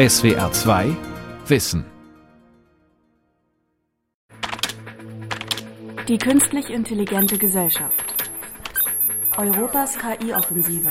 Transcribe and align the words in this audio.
SWR 0.00 0.50
2 0.50 0.96
Wissen 1.46 1.84
Die 6.08 6.16
künstlich 6.16 6.70
intelligente 6.70 7.36
Gesellschaft. 7.36 8.14
Europas 9.36 9.98
KI-Offensive. 9.98 10.88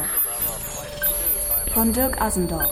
Von 1.74 1.92
Dirk 1.92 2.22
Asendorf. 2.22 2.72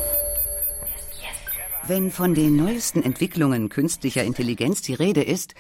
Wenn 1.88 2.12
von 2.12 2.36
den 2.36 2.56
neuesten 2.56 3.02
Entwicklungen 3.02 3.70
künstlicher 3.70 4.24
Intelligenz 4.24 4.84
die 4.84 4.94
Rede 4.94 5.24
ist, 5.24 5.56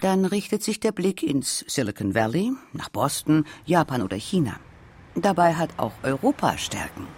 dann 0.00 0.24
richtet 0.24 0.62
sich 0.62 0.80
der 0.80 0.92
Blick 0.92 1.22
ins 1.22 1.66
Silicon 1.68 2.14
Valley, 2.14 2.50
nach 2.72 2.88
Boston, 2.88 3.44
Japan 3.66 4.00
oder 4.00 4.16
China. 4.16 4.58
Dabei 5.16 5.52
hat 5.52 5.68
auch 5.76 5.92
Europa 6.02 6.56
Stärken. 6.56 7.08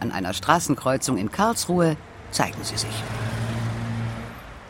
An 0.00 0.10
einer 0.10 0.32
Straßenkreuzung 0.32 1.16
in 1.16 1.30
Karlsruhe 1.30 1.96
zeigen 2.30 2.62
sie 2.62 2.76
sich. 2.76 3.02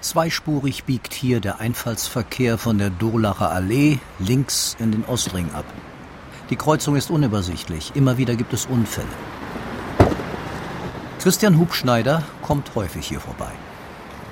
Zweispurig 0.01 0.85
biegt 0.85 1.13
hier 1.13 1.41
der 1.41 1.61
Einfallsverkehr 1.61 2.57
von 2.57 2.79
der 2.79 2.91
Durlacher 2.91 3.51
Allee 3.51 3.99
links 4.19 4.77
in 4.79 4.93
den 4.93 5.05
Ostring 5.05 5.51
ab. 5.53 5.67
Die 6.49 6.57
Kreuzung 6.57 6.97
ist 6.97 7.11
unübersichtlich, 7.11 7.93
immer 7.95 8.17
wieder 8.17 8.35
gibt 8.35 8.53
es 8.53 8.67
Unfälle. 8.67 9.07
Christian 11.21 11.59
Hubschneider 11.59 12.23
kommt 12.41 12.75
häufig 12.75 13.07
hier 13.07 13.21
vorbei. 13.21 13.53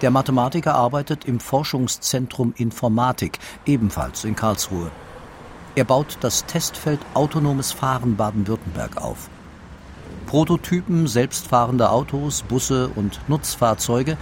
Der 0.00 0.10
Mathematiker 0.10 0.74
arbeitet 0.74 1.26
im 1.26 1.38
Forschungszentrum 1.38 2.54
Informatik, 2.56 3.38
ebenfalls 3.66 4.24
in 4.24 4.36
Karlsruhe. 4.36 4.90
Er 5.74 5.84
baut 5.84 6.16
das 6.22 6.46
Testfeld 6.46 7.00
Autonomes 7.14 7.72
Fahren 7.72 8.16
Baden-Württemberg 8.16 8.96
auf. 8.96 9.28
Prototypen 10.28 11.06
selbstfahrender 11.06 11.90
Autos, 11.90 12.42
Busse 12.42 12.90
und 12.94 13.18
Nutzfahrzeuge 13.28 14.18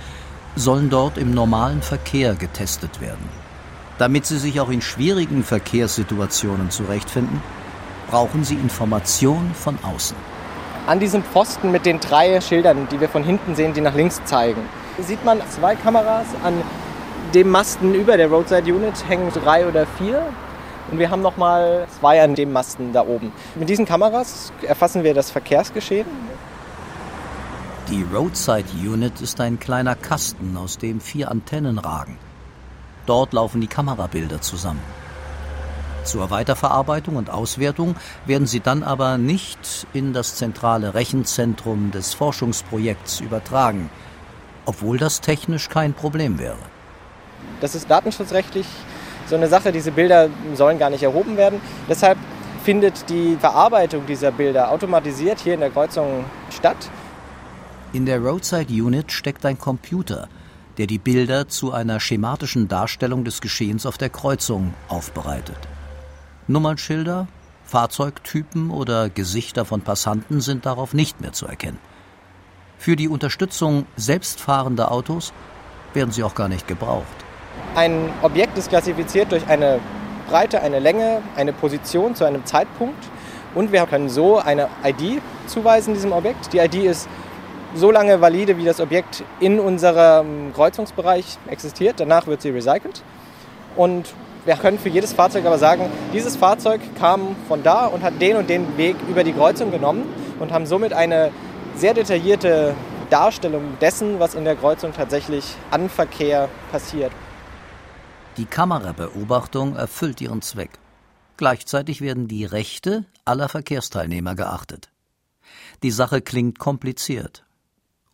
sollen 0.55 0.88
dort 0.88 1.19
im 1.19 1.34
normalen 1.34 1.82
Verkehr 1.82 2.37
getestet 2.37 3.01
werden. 3.01 3.29
Damit 3.98 4.24
sie 4.24 4.38
sich 4.38 4.60
auch 4.60 4.71
in 4.71 4.82
schwierigen 4.82 5.43
Verkehrssituationen 5.43 6.71
zurechtfinden, 6.71 7.43
brauchen 8.09 8.45
sie 8.45 8.54
Information 8.54 9.51
von 9.52 9.80
außen. 9.82 10.16
An 10.87 11.01
diesem 11.01 11.24
Pfosten 11.24 11.73
mit 11.73 11.85
den 11.85 11.98
drei 11.98 12.41
Schildern, 12.41 12.87
die 12.88 13.01
wir 13.01 13.09
von 13.09 13.24
hinten 13.24 13.57
sehen, 13.57 13.74
die 13.74 13.80
nach 13.80 13.96
links 13.96 14.23
zeigen, 14.26 14.60
sieht 15.01 15.24
man 15.24 15.41
zwei 15.51 15.74
Kameras. 15.74 16.29
An 16.45 16.63
dem 17.35 17.51
Masten 17.51 17.96
über 17.96 18.16
der 18.16 18.29
Roadside 18.29 18.73
Unit 18.73 19.09
hängen 19.09 19.32
drei 19.32 19.66
oder 19.66 19.87
vier. 19.98 20.24
Und 20.90 20.98
wir 20.98 21.10
haben 21.10 21.23
nochmal 21.23 21.87
zwei 21.98 22.23
an 22.23 22.34
dem 22.34 22.52
Masten 22.52 22.92
da 22.92 23.02
oben. 23.02 23.32
Mit 23.54 23.68
diesen 23.68 23.87
Kameras 23.87 24.52
erfassen 24.62 25.02
wir 25.02 25.15
das 25.15 25.30
Verkehrsgeschehen 25.30 26.06
die 27.88 28.02
Roadside 28.02 28.68
Unit 28.74 29.20
ist 29.20 29.40
ein 29.40 29.60
kleiner 29.60 29.95
Kasten, 29.95 30.57
aus 30.57 30.76
dem 30.76 31.01
vier 31.01 31.30
Antennen 31.30 31.79
ragen. 31.79 32.18
Dort 33.07 33.32
laufen 33.32 33.60
die 33.60 33.68
Kamerabilder 33.68 34.40
zusammen. 34.40 34.82
Zur 36.02 36.30
Weiterverarbeitung 36.30 37.14
und 37.14 37.30
Auswertung 37.30 37.95
werden 38.24 38.48
sie 38.48 38.59
dann 38.59 38.82
aber 38.82 39.18
nicht 39.18 39.87
in 39.92 40.12
das 40.12 40.34
zentrale 40.34 40.95
Rechenzentrum 40.95 41.92
des 41.92 42.12
Forschungsprojekts 42.14 43.20
übertragen, 43.20 43.88
obwohl 44.64 44.98
das 44.98 45.20
technisch 45.20 45.68
kein 45.68 45.95
Problem 45.95 46.40
wäre. 46.40 46.59
Das 47.60 47.76
ist 47.76 47.88
datenschutzrechtlich 47.88 48.66
so 49.27 49.37
eine 49.37 49.49
Sache, 49.49 49.73
diese 49.73 49.91
Bilder 49.91 50.29
sollen 50.55 50.79
gar 50.79 50.91
nicht 50.91 51.02
erhoben 51.02 51.37
werden. 51.37 51.60
Deshalb 51.88 52.19
findet 52.65 53.09
die 53.10 53.37
Verarbeitung 53.38 54.07
dieser 54.07 54.32
Bilder 54.32 54.71
automatisiert 54.71 55.41
hier 55.41 55.55
in 55.55 55.60
der 55.60 55.71
Kreuzung 55.71 56.24
statt. 56.51 56.91
In 57.93 58.07
der 58.07 58.19
Roadside 58.21 58.73
Unit 58.73 59.13
steckt 59.13 59.47
ein 59.47 59.59
Computer, 59.59 60.29
der 60.79 60.87
die 60.87 60.99
Bilder 60.99 61.49
zu 61.49 61.73
einer 61.73 62.01
schematischen 62.01 62.69
Darstellung 62.69 63.24
des 63.24 63.41
Geschehens 63.41 63.87
auf 63.87 63.99
der 63.99 64.10
Kreuzung 64.10 64.75
aufbereitet. 64.88 65.59
Nummernschilder, 66.48 67.26
Fahrzeugtypen 67.65 68.70
oder 68.70 69.09
Gesichter 69.09 69.65
von 69.65 69.81
Passanten 69.81 70.41
sind 70.41 70.66
darauf 70.66 70.94
nicht 70.94 71.20
mehr 71.20 71.32
zu 71.32 71.47
erkennen. 71.47 71.78
Für 72.78 72.94
die 72.94 73.09
Unterstützung 73.09 73.86
selbstfahrender 73.97 74.92
Autos 74.92 75.32
werden 75.94 76.12
sie 76.12 76.22
auch 76.22 76.34
gar 76.34 76.48
nicht 76.48 76.69
gebraucht. 76.69 77.25
Ein 77.74 78.10
Objekt 78.22 78.56
ist 78.58 78.68
klassifiziert 78.68 79.32
durch 79.32 79.46
eine 79.48 79.80
Breite, 80.28 80.62
eine 80.62 80.78
Länge, 80.78 81.22
eine 81.36 81.52
Position 81.52 82.14
zu 82.14 82.24
einem 82.24 82.44
Zeitpunkt 82.44 83.04
und 83.54 83.72
wir 83.72 83.86
können 83.86 84.08
so 84.08 84.38
eine 84.38 84.68
ID 84.84 85.20
zuweisen 85.46 85.94
diesem 85.94 86.12
Objekt. 86.12 86.52
Die 86.52 86.58
ID 86.58 86.74
ist 86.74 87.08
so 87.74 87.90
lange 87.90 88.20
valide, 88.20 88.56
wie 88.56 88.64
das 88.64 88.80
Objekt 88.80 89.24
in 89.40 89.60
unserem 89.60 90.52
Kreuzungsbereich 90.54 91.38
existiert. 91.48 92.00
Danach 92.00 92.26
wird 92.26 92.42
sie 92.42 92.50
recycelt. 92.50 93.02
Und 93.76 94.14
wir 94.44 94.54
können 94.56 94.78
für 94.78 94.88
jedes 94.88 95.12
Fahrzeug 95.12 95.44
aber 95.44 95.58
sagen, 95.58 95.90
dieses 96.12 96.36
Fahrzeug 96.36 96.80
kam 96.98 97.36
von 97.48 97.62
da 97.62 97.86
und 97.86 98.02
hat 98.02 98.20
den 98.20 98.36
und 98.36 98.48
den 98.48 98.76
Weg 98.76 98.96
über 99.08 99.24
die 99.24 99.32
Kreuzung 99.32 99.70
genommen 99.70 100.04
und 100.38 100.52
haben 100.52 100.66
somit 100.66 100.92
eine 100.92 101.30
sehr 101.74 101.94
detaillierte 101.94 102.74
Darstellung 103.10 103.76
dessen, 103.80 104.18
was 104.18 104.34
in 104.34 104.44
der 104.44 104.56
Kreuzung 104.56 104.92
tatsächlich 104.92 105.54
an 105.70 105.88
Verkehr 105.88 106.48
passiert. 106.70 107.12
Die 108.36 108.44
Kamerabeobachtung 108.44 109.76
erfüllt 109.76 110.20
ihren 110.20 110.42
Zweck. 110.42 110.78
Gleichzeitig 111.36 112.00
werden 112.00 112.28
die 112.28 112.44
Rechte 112.44 113.04
aller 113.24 113.48
Verkehrsteilnehmer 113.48 114.34
geachtet. 114.34 114.91
Die 115.82 115.91
Sache 115.91 116.20
klingt 116.20 116.58
kompliziert. 116.58 117.44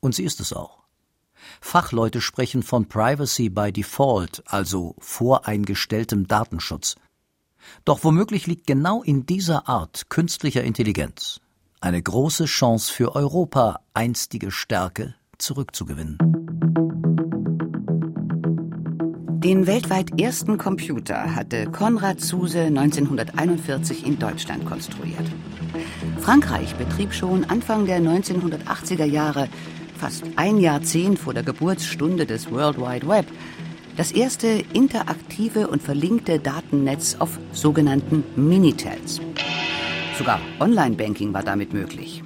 Und 0.00 0.14
sie 0.14 0.24
ist 0.24 0.40
es 0.40 0.52
auch. 0.52 0.82
Fachleute 1.60 2.20
sprechen 2.20 2.62
von 2.62 2.88
Privacy 2.88 3.48
by 3.48 3.72
Default, 3.72 4.42
also 4.46 4.94
voreingestelltem 4.98 6.28
Datenschutz. 6.28 6.96
Doch 7.84 8.04
womöglich 8.04 8.46
liegt 8.46 8.66
genau 8.66 9.02
in 9.02 9.26
dieser 9.26 9.68
Art 9.68 10.08
künstlicher 10.08 10.62
Intelligenz 10.62 11.40
eine 11.82 12.00
große 12.00 12.44
Chance 12.44 12.92
für 12.92 13.16
Europa, 13.16 13.80
einstige 13.92 14.52
Stärke 14.52 15.16
zurückzugewinnen. 15.38 16.16
Den 19.44 19.66
weltweit 19.66 20.20
ersten 20.20 20.56
Computer 20.56 21.34
hatte 21.34 21.66
Konrad 21.66 22.20
Zuse 22.20 22.60
1941 22.60 24.06
in 24.06 24.16
Deutschland 24.16 24.64
konstruiert. 24.64 25.26
Frankreich 26.20 26.76
betrieb 26.76 27.12
schon 27.12 27.42
Anfang 27.44 27.86
der 27.86 27.98
1980er 28.00 29.04
Jahre 29.04 29.48
fast 29.98 30.22
ein 30.36 30.58
Jahrzehnt 30.58 31.18
vor 31.18 31.34
der 31.34 31.42
Geburtsstunde 31.42 32.24
des 32.24 32.52
World 32.52 32.78
Wide 32.78 33.08
Web, 33.08 33.26
das 33.96 34.12
erste 34.12 34.46
interaktive 34.72 35.66
und 35.66 35.82
verlinkte 35.82 36.38
Datennetz 36.38 37.16
auf 37.18 37.40
sogenannten 37.50 38.22
Minitels. 38.36 39.20
Sogar 40.16 40.40
Online-Banking 40.60 41.34
war 41.34 41.42
damit 41.42 41.72
möglich. 41.72 42.22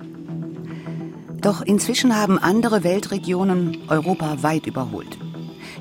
Doch 1.41 1.63
inzwischen 1.63 2.15
haben 2.15 2.39
andere 2.39 2.85
Weltregionen 2.85 3.79
Europa 3.89 4.43
weit 4.43 4.67
überholt. 4.67 5.17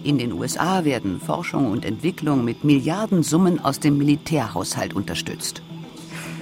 In 0.06 0.20
den 0.20 0.34
USA 0.34 0.86
werden 0.86 1.20
Forschung 1.20 1.72
und 1.72 1.84
Entwicklung 1.84 2.46
mit 2.46 2.64
Milliardensummen 2.64 3.60
aus 3.60 3.80
dem 3.80 3.98
Militärhaushalt 3.98 4.94
unterstützt. 4.94 5.64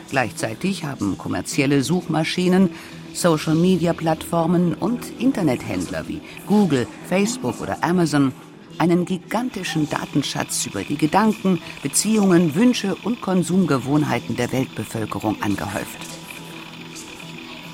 Gleichzeitig 0.10 0.84
haben 0.84 1.18
kommerzielle 1.18 1.82
Suchmaschinen 1.82 2.72
Social-Media-Plattformen 3.14 4.74
und 4.74 5.00
Internethändler 5.18 6.10
wie 6.10 6.20
Google, 6.46 6.88
Facebook 7.08 7.62
oder 7.62 7.82
Amazon 7.86 8.34
einen 8.80 9.06
gigantischen 9.06 9.90
Datenschatz 9.90 10.66
über 10.66 10.84
die 10.84 10.98
Gedanken, 10.98 11.62
Beziehungen, 11.82 12.56
Wünsche 12.56 12.96
und 13.06 13.22
Konsumgewohnheiten 13.22 14.36
der 14.36 14.52
Weltbevölkerung 14.52 15.42
angehäuft. 15.42 16.00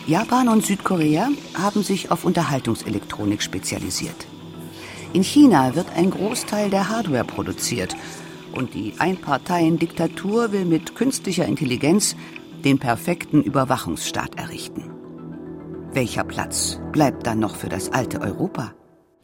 Japan 0.05 0.49
und 0.49 0.63
Südkorea 0.63 1.29
haben 1.55 1.81
sich 1.81 2.11
auf 2.11 2.25
Unterhaltungselektronik 2.25 3.41
spezialisiert. 3.41 4.28
In 5.11 5.23
China 5.23 5.73
wird 5.75 5.89
ein 5.95 6.11
Großteil 6.11 6.69
der 6.69 6.89
Hardware 6.89 7.23
produziert 7.23 7.95
und 8.51 8.75
die 8.75 8.93
Einparteiendiktatur 8.99 10.51
will 10.51 10.65
mit 10.65 10.93
künstlicher 10.95 11.47
Intelligenz 11.47 12.15
den 12.63 12.77
perfekten 12.77 13.41
Überwachungsstaat 13.41 14.35
errichten. 14.35 14.91
Welcher 15.93 16.23
Platz 16.23 16.79
bleibt 16.91 17.25
dann 17.25 17.39
noch 17.39 17.55
für 17.55 17.69
das 17.69 17.91
alte 17.91 18.21
Europa? 18.21 18.75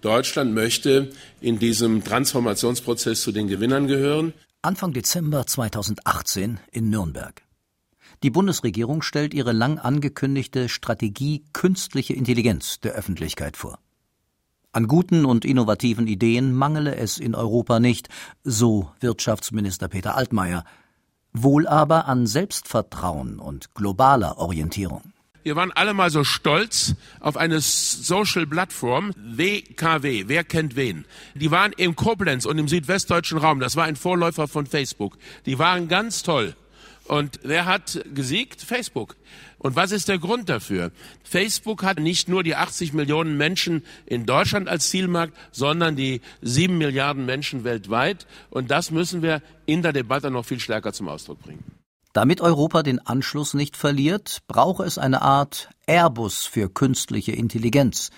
Deutschland 0.02 0.56
möchte 0.56 1.12
in 1.40 1.60
diesem 1.60 2.04
Transformationsprozess 2.04 3.22
zu 3.22 3.32
den 3.32 3.48
Gewinnern 3.48 3.86
gehören. 3.86 4.34
Anfang 4.64 4.92
Dezember 4.92 5.46
2018 5.46 6.60
in 6.72 6.90
Nürnberg. 6.90 7.44
Die 8.24 8.32
Bundesregierung 8.32 9.04
stellt 9.04 9.36
ihre 9.36 9.52
lang 9.52 9.78
angekündigte 9.78 10.68
Strategie 10.68 11.44
künstliche 11.54 12.14
Intelligenz 12.14 12.80
der 12.80 12.94
Öffentlichkeit 12.94 13.58
vor. 13.58 13.78
An 14.75 14.89
guten 14.89 15.24
und 15.24 15.45
innovativen 15.45 16.06
Ideen 16.06 16.54
mangele 16.54 16.98
es 16.98 17.18
in 17.18 17.33
Europa 17.33 17.80
nicht, 17.80 18.10
so 18.44 18.92
Wirtschaftsminister 19.00 19.88
Peter 19.88 20.18
Altmaier, 20.18 20.66
wohl 21.31 21.66
aber 21.66 22.10
an 22.10 22.27
Selbstvertrauen 22.27 23.39
und 23.39 23.74
globaler 23.74 24.38
Orientierung. 24.38 25.13
Wir 25.44 25.56
waren 25.56 25.72
alle 25.72 25.94
mal 25.94 26.10
so 26.10 26.25
stolz 26.25 26.95
auf 27.22 27.38
eine 27.38 27.62
Social-Plattform, 27.62 29.13
WKW, 29.16 30.25
wer 30.27 30.44
kennt 30.44 30.75
wen. 30.75 31.06
Die 31.36 31.51
waren 31.51 31.72
im 31.77 31.95
Koblenz 31.95 32.45
und 32.45 32.57
im 32.57 32.68
südwestdeutschen 32.68 33.38
Raum, 33.38 33.62
das 33.62 33.77
war 33.77 33.86
ein 33.86 33.95
Vorläufer 33.95 34.50
von 34.50 34.66
Facebook. 34.66 35.18
Die 35.45 35.57
waren 35.57 35.88
ganz 35.88 36.22
toll. 36.22 36.54
Und 37.06 37.39
wer 37.44 37.66
hat 37.66 38.04
gesiegt? 38.13 38.62
Facebook. 38.62 39.16
Und 39.65 39.75
was 39.75 39.91
ist 39.91 40.09
der 40.09 40.19
Grund 40.19 40.47
dafür? 40.47 40.91
Facebook 41.23 41.81
hat 41.81 42.00
nicht 42.00 42.29
nur 42.29 42.44
die 42.44 42.56
80 42.56 42.94
Millionen 42.94 43.35
Menschen 43.35 43.83
in 44.06 44.27
Deutschland 44.27 44.69
als 44.69 44.91
Zielmarkt, 44.91 45.35
sondern 45.51 45.95
die 45.95 46.21
7 46.44 46.77
Milliarden 46.77 47.25
Menschen 47.25 47.63
weltweit. 47.63 48.27
Und 48.51 48.69
das 48.69 48.91
müssen 48.91 49.23
wir 49.23 49.41
in 49.65 49.81
der 49.81 49.91
Debatte 49.91 50.29
noch 50.29 50.45
viel 50.45 50.59
stärker 50.59 50.94
zum 50.94 51.09
Ausdruck 51.09 51.41
bringen. 51.41 51.63
Damit 52.13 52.41
Europa 52.41 52.83
den 52.83 53.00
Anschluss 53.00 53.56
nicht 53.56 53.75
verliert, 53.75 54.44
brauche 54.47 54.83
es 54.83 55.00
eine 55.00 55.23
Art 55.23 55.71
Airbus 55.88 56.45
für 56.45 56.69
künstliche 56.69 57.31
Intelligenz, 57.31 58.12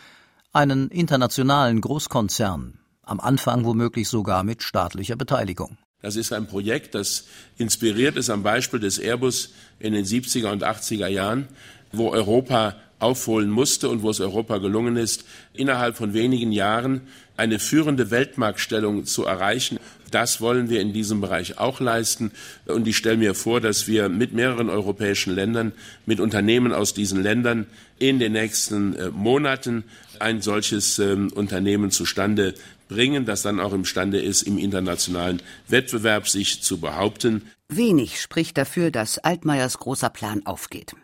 einen 0.51 0.89
internationalen 0.89 1.79
Großkonzern, 1.79 2.77
am 3.03 3.21
Anfang 3.21 3.63
womöglich 3.63 4.09
sogar 4.09 4.43
mit 4.43 4.63
staatlicher 4.63 5.15
Beteiligung. 5.15 5.77
Das 6.01 6.15
ist 6.15 6.31
ein 6.31 6.47
Projekt, 6.47 6.93
das 6.93 7.25
inspiriert 7.57 8.17
ist 8.17 8.29
am 8.29 8.43
Beispiel 8.43 8.79
des 8.79 8.99
Airbus 8.99 9.53
in 9.79 9.93
den 9.93 10.05
70er 10.05 10.51
und 10.51 10.63
80er 10.63 11.07
Jahren, 11.07 11.47
wo 11.91 12.11
Europa 12.11 12.75
aufholen 12.99 13.49
musste 13.49 13.89
und 13.89 14.01
wo 14.01 14.09
es 14.09 14.19
Europa 14.19 14.57
gelungen 14.57 14.95
ist, 14.95 15.23
innerhalb 15.53 15.97
von 15.97 16.13
wenigen 16.13 16.51
Jahren 16.51 17.01
eine 17.35 17.59
führende 17.59 18.09
Weltmarktstellung 18.09 19.05
zu 19.05 19.25
erreichen. 19.25 19.79
Das 20.09 20.41
wollen 20.41 20.69
wir 20.69 20.81
in 20.81 20.93
diesem 20.93 21.21
Bereich 21.21 21.59
auch 21.59 21.79
leisten. 21.79 22.31
Und 22.65 22.87
ich 22.87 22.97
stelle 22.97 23.17
mir 23.17 23.35
vor, 23.35 23.61
dass 23.61 23.87
wir 23.87 24.09
mit 24.09 24.33
mehreren 24.33 24.69
europäischen 24.69 25.35
Ländern, 25.35 25.73
mit 26.05 26.19
Unternehmen 26.19 26.73
aus 26.73 26.93
diesen 26.93 27.21
Ländern 27.21 27.67
in 27.99 28.17
den 28.19 28.31
nächsten 28.31 28.95
äh, 28.95 29.09
Monaten 29.09 29.83
ein 30.19 30.41
solches 30.41 30.97
ähm, 30.97 31.31
Unternehmen 31.33 31.91
zustande 31.91 32.55
bringen, 32.87 33.25
das 33.25 33.41
dann 33.41 33.59
auch 33.59 33.73
imstande 33.73 34.19
ist, 34.19 34.43
im 34.43 34.57
internationalen 34.57 35.41
Wettbewerb 35.67 36.27
sich 36.27 36.61
zu 36.61 36.79
behaupten. 36.79 37.49
Wenig 37.69 38.21
spricht 38.21 38.57
dafür, 38.57 38.91
dass 38.91 39.19
Altmaiers 39.19 39.77
großer 39.77 40.09
Plan 40.09 40.45
aufgeht. 40.45 40.95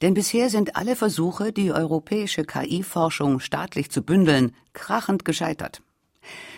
Denn 0.00 0.14
bisher 0.14 0.48
sind 0.48 0.76
alle 0.76 0.94
Versuche, 0.94 1.52
die 1.52 1.72
europäische 1.72 2.44
KI-Forschung 2.44 3.40
staatlich 3.40 3.90
zu 3.90 4.02
bündeln, 4.02 4.54
krachend 4.72 5.24
gescheitert. 5.24 5.82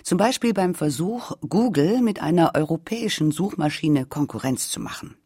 Zum 0.03 0.19
Beispiel 0.19 0.53
beim 0.53 0.75
Versuch, 0.75 1.33
Google 1.49 2.01
mit 2.01 2.21
einer 2.21 2.55
europäischen 2.55 3.31
Suchmaschine 3.31 4.07
Konkurrenz 4.07 4.69
zu 4.71 4.81
machen. 4.81 5.17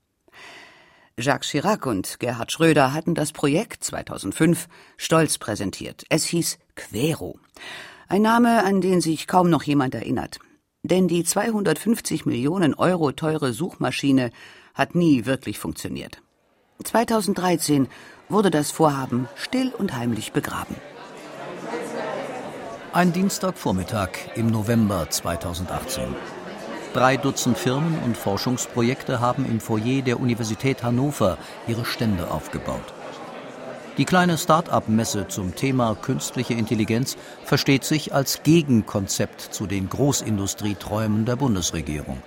Jacques 1.16 1.50
Chirac 1.50 1.86
und 1.86 2.18
Gerhard 2.18 2.50
Schröder 2.50 2.92
hatten 2.92 3.14
das 3.14 3.32
Projekt 3.32 3.84
2005 3.84 4.66
stolz 4.96 5.38
präsentiert. 5.38 6.04
Es 6.08 6.24
hieß 6.24 6.58
Quero. 6.74 7.38
Ein 8.14 8.22
Name, 8.22 8.64
an 8.64 8.80
den 8.80 9.00
sich 9.00 9.26
kaum 9.26 9.50
noch 9.50 9.64
jemand 9.64 9.92
erinnert. 9.92 10.38
Denn 10.84 11.08
die 11.08 11.24
250 11.24 12.26
Millionen 12.26 12.72
Euro 12.72 13.10
teure 13.10 13.52
Suchmaschine 13.52 14.30
hat 14.72 14.94
nie 14.94 15.26
wirklich 15.26 15.58
funktioniert. 15.58 16.22
2013 16.84 17.88
wurde 18.28 18.52
das 18.52 18.70
Vorhaben 18.70 19.28
still 19.34 19.72
und 19.76 19.96
heimlich 19.96 20.30
begraben. 20.30 20.76
Ein 22.92 23.12
Dienstagvormittag 23.12 24.10
im 24.36 24.46
November 24.46 25.10
2018. 25.10 26.04
Drei 26.92 27.16
Dutzend 27.16 27.58
Firmen 27.58 27.98
und 28.04 28.16
Forschungsprojekte 28.16 29.18
haben 29.18 29.44
im 29.44 29.58
Foyer 29.58 30.02
der 30.02 30.20
Universität 30.20 30.84
Hannover 30.84 31.36
ihre 31.66 31.84
Stände 31.84 32.30
aufgebaut. 32.30 32.93
Die 33.96 34.04
kleine 34.04 34.36
Start-up-Messe 34.36 35.28
zum 35.28 35.54
Thema 35.54 35.94
künstliche 35.94 36.54
Intelligenz 36.54 37.16
versteht 37.44 37.84
sich 37.84 38.12
als 38.12 38.42
Gegenkonzept 38.42 39.40
zu 39.40 39.68
den 39.68 39.88
Großindustrieträumen 39.88 41.24
der 41.24 41.36
Bundesregierung. 41.36 42.20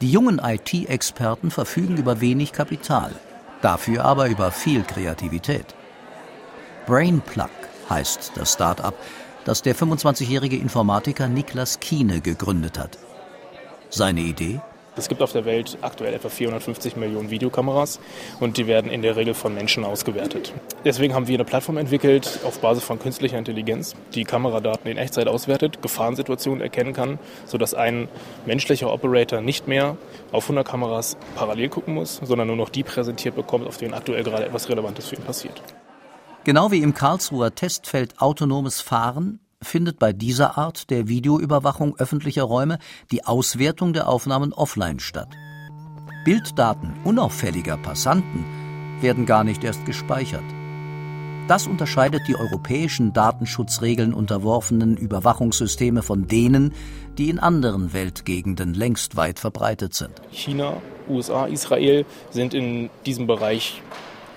Die 0.00 0.10
jungen 0.10 0.38
IT-Experten 0.38 1.50
verfügen 1.50 1.98
über 1.98 2.22
wenig 2.22 2.52
Kapital, 2.52 3.12
dafür 3.60 4.06
aber 4.06 4.28
über 4.28 4.50
viel 4.50 4.82
Kreativität. 4.82 5.66
Brainplug 6.86 7.50
heißt 7.90 8.32
das 8.36 8.54
Start-up, 8.54 8.94
das 9.44 9.60
der 9.60 9.76
25-jährige 9.76 10.56
Informatiker 10.56 11.28
Niklas 11.28 11.80
Kiene 11.80 12.22
gegründet 12.22 12.78
hat. 12.78 12.96
Seine 13.90 14.20
Idee? 14.20 14.62
Es 14.96 15.08
gibt 15.08 15.22
auf 15.22 15.32
der 15.32 15.44
Welt 15.44 15.78
aktuell 15.82 16.14
etwa 16.14 16.28
450 16.28 16.96
Millionen 16.96 17.30
Videokameras 17.30 18.00
und 18.40 18.56
die 18.56 18.66
werden 18.66 18.90
in 18.90 19.02
der 19.02 19.16
Regel 19.16 19.34
von 19.34 19.54
Menschen 19.54 19.84
ausgewertet. 19.84 20.52
Deswegen 20.84 21.14
haben 21.14 21.28
wir 21.28 21.36
eine 21.36 21.44
Plattform 21.44 21.76
entwickelt 21.76 22.40
auf 22.44 22.60
Basis 22.60 22.82
von 22.82 22.98
künstlicher 22.98 23.38
Intelligenz, 23.38 23.94
die 24.14 24.24
Kameradaten 24.24 24.90
in 24.90 24.96
Echtzeit 24.96 25.28
auswertet, 25.28 25.80
Gefahrensituationen 25.80 26.60
erkennen 26.60 26.92
kann, 26.92 27.18
sodass 27.46 27.74
ein 27.74 28.08
menschlicher 28.46 28.92
Operator 28.92 29.40
nicht 29.40 29.68
mehr 29.68 29.96
auf 30.32 30.44
100 30.44 30.66
Kameras 30.66 31.16
parallel 31.36 31.68
gucken 31.68 31.94
muss, 31.94 32.20
sondern 32.22 32.48
nur 32.48 32.56
noch 32.56 32.68
die 32.68 32.82
präsentiert 32.82 33.36
bekommt, 33.36 33.66
auf 33.66 33.76
denen 33.76 33.94
aktuell 33.94 34.24
gerade 34.24 34.46
etwas 34.46 34.68
Relevantes 34.68 35.06
für 35.06 35.16
ihn 35.16 35.22
passiert. 35.22 35.62
Genau 36.44 36.70
wie 36.70 36.82
im 36.82 36.94
Karlsruher 36.94 37.54
Testfeld 37.54 38.20
autonomes 38.20 38.80
Fahren 38.80 39.40
findet 39.62 39.98
bei 39.98 40.12
dieser 40.12 40.56
Art 40.56 40.90
der 40.90 41.08
Videoüberwachung 41.08 41.96
öffentlicher 41.98 42.44
Räume 42.44 42.78
die 43.10 43.24
Auswertung 43.26 43.92
der 43.92 44.08
Aufnahmen 44.08 44.52
offline 44.52 45.00
statt. 45.00 45.28
Bilddaten 46.24 46.94
unauffälliger 47.04 47.76
Passanten 47.76 48.44
werden 49.00 49.26
gar 49.26 49.44
nicht 49.44 49.64
erst 49.64 49.84
gespeichert. 49.86 50.44
Das 51.48 51.66
unterscheidet 51.66 52.28
die 52.28 52.36
europäischen 52.36 53.12
Datenschutzregeln 53.12 54.14
unterworfenen 54.14 54.96
Überwachungssysteme 54.96 56.02
von 56.02 56.28
denen, 56.28 56.72
die 57.18 57.28
in 57.28 57.38
anderen 57.38 57.92
Weltgegenden 57.92 58.72
längst 58.72 59.16
weit 59.16 59.40
verbreitet 59.40 59.94
sind. 59.94 60.12
China, 60.30 60.80
USA, 61.08 61.46
Israel 61.46 62.06
sind 62.30 62.54
in 62.54 62.88
diesem 63.04 63.26
Bereich 63.26 63.82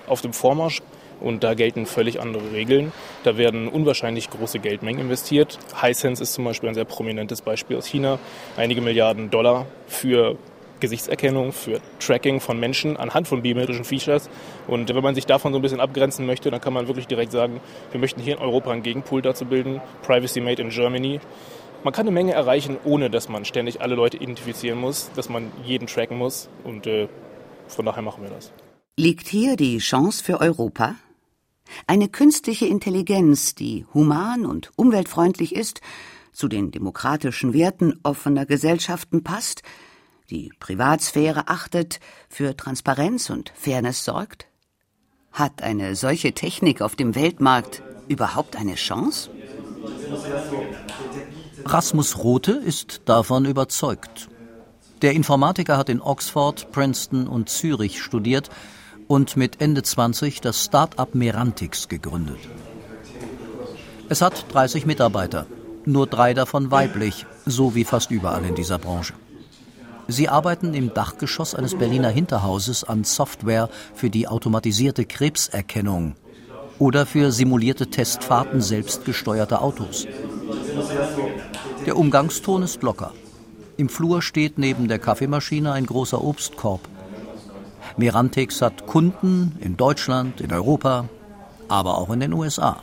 auf 0.06 0.22
dem 0.22 0.32
Vormarsch. 0.32 0.82
Und 1.20 1.44
da 1.44 1.54
gelten 1.54 1.86
völlig 1.86 2.20
andere 2.20 2.52
Regeln. 2.52 2.92
Da 3.22 3.36
werden 3.36 3.68
unwahrscheinlich 3.68 4.30
große 4.30 4.58
Geldmengen 4.58 5.00
investiert. 5.00 5.58
Hisense 5.80 6.22
ist 6.22 6.34
zum 6.34 6.44
Beispiel 6.44 6.68
ein 6.68 6.74
sehr 6.74 6.84
prominentes 6.84 7.42
Beispiel 7.42 7.76
aus 7.76 7.86
China. 7.86 8.18
Einige 8.56 8.80
Milliarden 8.80 9.30
Dollar 9.30 9.66
für 9.86 10.36
Gesichtserkennung, 10.80 11.52
für 11.52 11.80
Tracking 11.98 12.40
von 12.40 12.60
Menschen 12.60 12.96
anhand 12.96 13.28
von 13.28 13.42
biometrischen 13.42 13.84
Features. 13.84 14.28
Und 14.66 14.94
wenn 14.94 15.02
man 15.02 15.14
sich 15.14 15.26
davon 15.26 15.52
so 15.52 15.58
ein 15.58 15.62
bisschen 15.62 15.80
abgrenzen 15.80 16.26
möchte, 16.26 16.50
dann 16.50 16.60
kann 16.60 16.72
man 16.72 16.88
wirklich 16.88 17.06
direkt 17.06 17.32
sagen, 17.32 17.60
wir 17.90 18.00
möchten 18.00 18.20
hier 18.20 18.36
in 18.36 18.42
Europa 18.42 18.70
einen 18.70 18.82
Gegenpool 18.82 19.22
dazu 19.22 19.46
bilden. 19.46 19.80
Privacy 20.02 20.40
Made 20.40 20.60
in 20.60 20.68
Germany. 20.68 21.20
Man 21.84 21.92
kann 21.92 22.06
eine 22.06 22.14
Menge 22.14 22.32
erreichen, 22.32 22.78
ohne 22.84 23.10
dass 23.10 23.28
man 23.28 23.44
ständig 23.44 23.80
alle 23.80 23.94
Leute 23.94 24.16
identifizieren 24.16 24.78
muss, 24.78 25.10
dass 25.16 25.28
man 25.28 25.52
jeden 25.64 25.86
tracken 25.86 26.18
muss. 26.18 26.48
Und 26.64 26.86
äh, 26.86 27.08
von 27.68 27.84
daher 27.84 28.02
machen 28.02 28.22
wir 28.22 28.30
das. 28.30 28.52
Liegt 28.96 29.28
hier 29.28 29.56
die 29.56 29.78
Chance 29.78 30.22
für 30.22 30.40
Europa? 30.40 30.94
Eine 31.86 32.08
künstliche 32.08 32.66
Intelligenz, 32.66 33.54
die 33.54 33.86
human 33.94 34.46
und 34.46 34.70
umweltfreundlich 34.76 35.54
ist, 35.54 35.80
zu 36.32 36.48
den 36.48 36.70
demokratischen 36.70 37.52
Werten 37.52 38.00
offener 38.02 38.46
Gesellschaften 38.46 39.22
passt, 39.22 39.62
die 40.30 40.50
Privatsphäre 40.58 41.48
achtet, 41.48 42.00
für 42.28 42.56
Transparenz 42.56 43.30
und 43.30 43.52
Fairness 43.54 44.04
sorgt? 44.04 44.46
Hat 45.32 45.62
eine 45.62 45.96
solche 45.96 46.32
Technik 46.32 46.80
auf 46.80 46.96
dem 46.96 47.14
Weltmarkt 47.14 47.82
überhaupt 48.08 48.56
eine 48.56 48.74
Chance? 48.74 49.30
Rasmus 51.64 52.18
Rothe 52.18 52.52
ist 52.52 53.02
davon 53.04 53.44
überzeugt. 53.44 54.28
Der 55.02 55.12
Informatiker 55.12 55.76
hat 55.76 55.88
in 55.88 56.00
Oxford, 56.00 56.70
Princeton 56.72 57.26
und 57.26 57.48
Zürich 57.48 58.02
studiert 58.02 58.48
und 59.08 59.36
mit 59.36 59.60
Ende 59.60 59.82
20 59.82 60.40
das 60.40 60.64
Start-up 60.64 61.14
Merantix 61.14 61.88
gegründet. 61.88 62.38
Es 64.08 64.20
hat 64.20 64.46
30 64.52 64.86
Mitarbeiter, 64.86 65.46
nur 65.84 66.06
drei 66.06 66.34
davon 66.34 66.70
weiblich, 66.70 67.26
so 67.46 67.74
wie 67.74 67.84
fast 67.84 68.10
überall 68.10 68.44
in 68.44 68.54
dieser 68.54 68.78
Branche. 68.78 69.14
Sie 70.06 70.28
arbeiten 70.28 70.74
im 70.74 70.92
Dachgeschoss 70.92 71.54
eines 71.54 71.76
Berliner 71.76 72.10
Hinterhauses 72.10 72.84
an 72.84 73.04
Software 73.04 73.70
für 73.94 74.10
die 74.10 74.28
automatisierte 74.28 75.06
Krebserkennung 75.06 76.14
oder 76.78 77.06
für 77.06 77.32
simulierte 77.32 77.86
Testfahrten 77.86 78.60
selbstgesteuerter 78.60 79.62
Autos. 79.62 80.06
Der 81.86 81.96
Umgangston 81.96 82.62
ist 82.62 82.82
locker. 82.82 83.12
Im 83.76 83.88
Flur 83.88 84.22
steht 84.22 84.58
neben 84.58 84.88
der 84.88 84.98
Kaffeemaschine 84.98 85.72
ein 85.72 85.86
großer 85.86 86.22
Obstkorb. 86.22 86.80
Merantix 87.96 88.60
hat 88.60 88.86
Kunden 88.86 89.56
in 89.60 89.76
Deutschland, 89.76 90.40
in 90.40 90.52
Europa, 90.52 91.08
aber 91.68 91.98
auch 91.98 92.10
in 92.10 92.20
den 92.20 92.32
USA. 92.32 92.82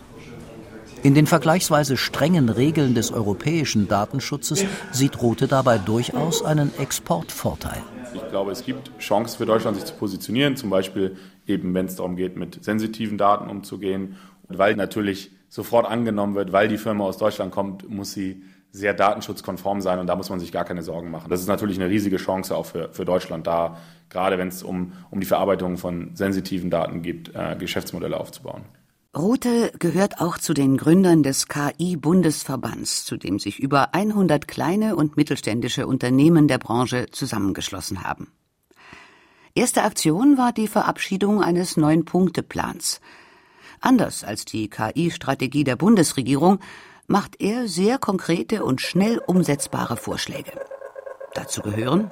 In 1.03 1.15
den 1.15 1.27
vergleichsweise 1.27 1.97
strengen 1.97 2.47
Regeln 2.49 2.93
des 2.93 3.11
europäischen 3.11 3.87
Datenschutzes 3.87 4.65
sieht 4.91 5.21
Rote 5.21 5.47
dabei 5.47 5.79
durchaus 5.79 6.43
einen 6.43 6.71
Exportvorteil. 6.77 7.81
Ich 8.13 8.27
glaube, 8.29 8.51
es 8.51 8.63
gibt 8.63 8.91
Chancen 8.99 9.37
für 9.37 9.45
Deutschland, 9.45 9.77
sich 9.77 9.85
zu 9.85 9.95
positionieren, 9.95 10.55
zum 10.55 10.69
Beispiel 10.69 11.17
eben, 11.47 11.73
wenn 11.73 11.87
es 11.87 11.95
darum 11.95 12.15
geht, 12.15 12.37
mit 12.37 12.63
sensitiven 12.63 13.17
Daten 13.17 13.49
umzugehen. 13.49 14.17
Und 14.47 14.57
weil 14.59 14.75
natürlich 14.75 15.31
sofort 15.49 15.85
angenommen 15.85 16.35
wird, 16.35 16.51
weil 16.53 16.67
die 16.67 16.77
Firma 16.77 17.05
aus 17.05 17.17
Deutschland 17.17 17.51
kommt, 17.51 17.89
muss 17.89 18.13
sie 18.13 18.43
sehr 18.71 18.93
datenschutzkonform 18.93 19.81
sein 19.81 19.99
und 19.99 20.07
da 20.07 20.15
muss 20.15 20.29
man 20.29 20.39
sich 20.39 20.51
gar 20.51 20.63
keine 20.63 20.81
Sorgen 20.81 21.11
machen. 21.11 21.29
Das 21.29 21.41
ist 21.41 21.47
natürlich 21.47 21.77
eine 21.79 21.89
riesige 21.89 22.17
Chance 22.17 22.55
auch 22.55 22.65
für, 22.65 22.89
für 22.93 23.05
Deutschland 23.05 23.45
da, 23.45 23.77
gerade 24.09 24.37
wenn 24.37 24.47
es 24.47 24.63
um, 24.63 24.93
um 25.09 25.19
die 25.19 25.25
Verarbeitung 25.25 25.77
von 25.77 26.15
sensitiven 26.15 26.69
Daten 26.69 27.01
geht, 27.01 27.33
äh, 27.35 27.55
Geschäftsmodelle 27.57 28.17
aufzubauen. 28.17 28.63
Rothe 29.15 29.73
gehört 29.77 30.21
auch 30.21 30.37
zu 30.37 30.53
den 30.53 30.77
Gründern 30.77 31.21
des 31.21 31.49
KI-Bundesverbands, 31.49 33.03
zu 33.03 33.17
dem 33.17 33.39
sich 33.39 33.59
über 33.59 33.93
100 33.93 34.47
kleine 34.47 34.95
und 34.95 35.17
mittelständische 35.17 35.85
Unternehmen 35.85 36.47
der 36.47 36.59
Branche 36.59 37.07
zusammengeschlossen 37.11 38.05
haben. 38.05 38.31
Erste 39.53 39.83
Aktion 39.83 40.37
war 40.37 40.53
die 40.53 40.69
Verabschiedung 40.69 41.43
eines 41.43 41.75
Neun-Punkte-Plans. 41.75 43.01
Anders 43.81 44.23
als 44.23 44.45
die 44.45 44.69
KI-Strategie 44.69 45.65
der 45.65 45.75
Bundesregierung 45.75 46.59
macht 47.11 47.41
er 47.41 47.67
sehr 47.67 47.97
konkrete 47.97 48.63
und 48.63 48.79
schnell 48.79 49.19
umsetzbare 49.19 49.97
Vorschläge. 49.97 50.51
Dazu 51.33 51.61
gehören 51.61 52.09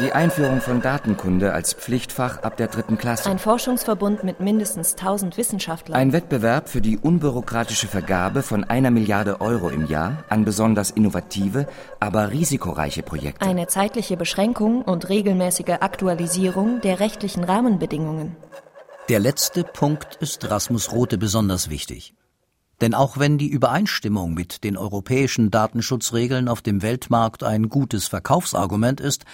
die 0.00 0.12
Einführung 0.12 0.60
von 0.60 0.80
Datenkunde 0.80 1.52
als 1.52 1.72
Pflichtfach 1.72 2.42
ab 2.42 2.56
der 2.56 2.68
dritten 2.68 2.98
Klasse. 2.98 3.28
Ein 3.28 3.38
Forschungsverbund 3.38 4.22
mit 4.22 4.38
mindestens 4.38 4.92
1000 4.92 5.36
Wissenschaftlern. 5.36 5.98
Ein 5.98 6.12
Wettbewerb 6.12 6.68
für 6.68 6.80
die 6.80 6.98
unbürokratische 6.98 7.88
Vergabe 7.88 8.42
von 8.42 8.64
einer 8.64 8.90
Milliarde 8.90 9.40
Euro 9.40 9.70
im 9.70 9.86
Jahr 9.86 10.24
an 10.28 10.44
besonders 10.44 10.90
innovative, 10.90 11.66
aber 11.98 12.30
risikoreiche 12.30 13.02
Projekte. 13.02 13.44
Eine 13.44 13.66
zeitliche 13.66 14.16
Beschränkung 14.16 14.82
und 14.82 15.08
regelmäßige 15.08 15.78
Aktualisierung 15.80 16.80
der 16.80 17.00
rechtlichen 17.00 17.42
Rahmenbedingungen. 17.44 18.36
Der 19.08 19.20
letzte 19.20 19.64
Punkt 19.64 20.16
ist 20.16 20.48
Rasmus 20.50 20.92
Rote 20.92 21.18
besonders 21.18 21.70
wichtig. 21.70 22.14
Denn 22.80 22.94
auch 22.94 23.18
wenn 23.18 23.38
die 23.38 23.48
Übereinstimmung 23.48 24.34
mit 24.34 24.62
den 24.62 24.76
europäischen 24.76 25.50
Datenschutzregeln 25.50 26.48
auf 26.48 26.62
dem 26.62 26.82
Weltmarkt 26.82 27.42
ein 27.42 27.68
gutes 27.68 28.06
Verkaufsargument 28.06 29.00
ist, 29.00 29.24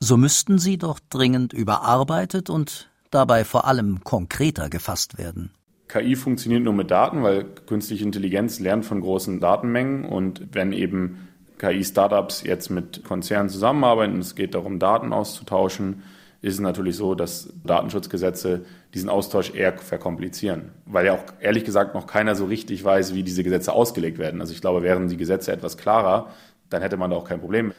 so 0.00 0.16
müssten 0.16 0.58
sie 0.58 0.78
doch 0.78 0.98
dringend 1.10 1.52
überarbeitet 1.52 2.50
und 2.50 2.90
dabei 3.10 3.44
vor 3.44 3.66
allem 3.66 4.02
konkreter 4.02 4.70
gefasst 4.70 5.18
werden. 5.18 5.52
KI 5.88 6.14
funktioniert 6.14 6.62
nur 6.62 6.72
mit 6.72 6.90
Daten, 6.90 7.22
weil 7.22 7.44
künstliche 7.66 8.04
Intelligenz 8.04 8.60
lernt 8.60 8.86
von 8.86 9.00
großen 9.00 9.40
Datenmengen 9.40 10.04
und 10.04 10.46
wenn 10.52 10.72
eben 10.72 11.28
KI-Startups 11.58 12.42
jetzt 12.44 12.70
mit 12.70 13.04
Konzernen 13.04 13.48
zusammenarbeiten 13.48 14.18
es 14.18 14.34
geht 14.34 14.54
darum, 14.54 14.78
Daten 14.78 15.12
auszutauschen, 15.12 16.02
ist 16.42 16.54
es 16.54 16.60
natürlich 16.60 16.96
so, 16.96 17.14
dass 17.14 17.52
Datenschutzgesetze 17.64 18.64
diesen 18.94 19.10
Austausch 19.10 19.54
eher 19.54 19.76
verkomplizieren, 19.76 20.72
weil 20.86 21.06
ja 21.06 21.14
auch 21.14 21.24
ehrlich 21.40 21.64
gesagt 21.64 21.94
noch 21.94 22.06
keiner 22.06 22.34
so 22.34 22.46
richtig 22.46 22.82
weiß, 22.82 23.14
wie 23.14 23.22
diese 23.22 23.42
Gesetze 23.42 23.72
ausgelegt 23.72 24.18
werden. 24.18 24.40
Also 24.40 24.52
ich 24.52 24.60
glaube, 24.60 24.82
wären 24.82 25.08
die 25.08 25.16
Gesetze 25.16 25.52
etwas 25.52 25.76
klarer, 25.76 26.30
dann 26.70 26.82
hätte 26.82 26.96
man 26.96 27.10
da 27.10 27.16
auch 27.16 27.28
kein 27.28 27.40
Problem. 27.40 27.72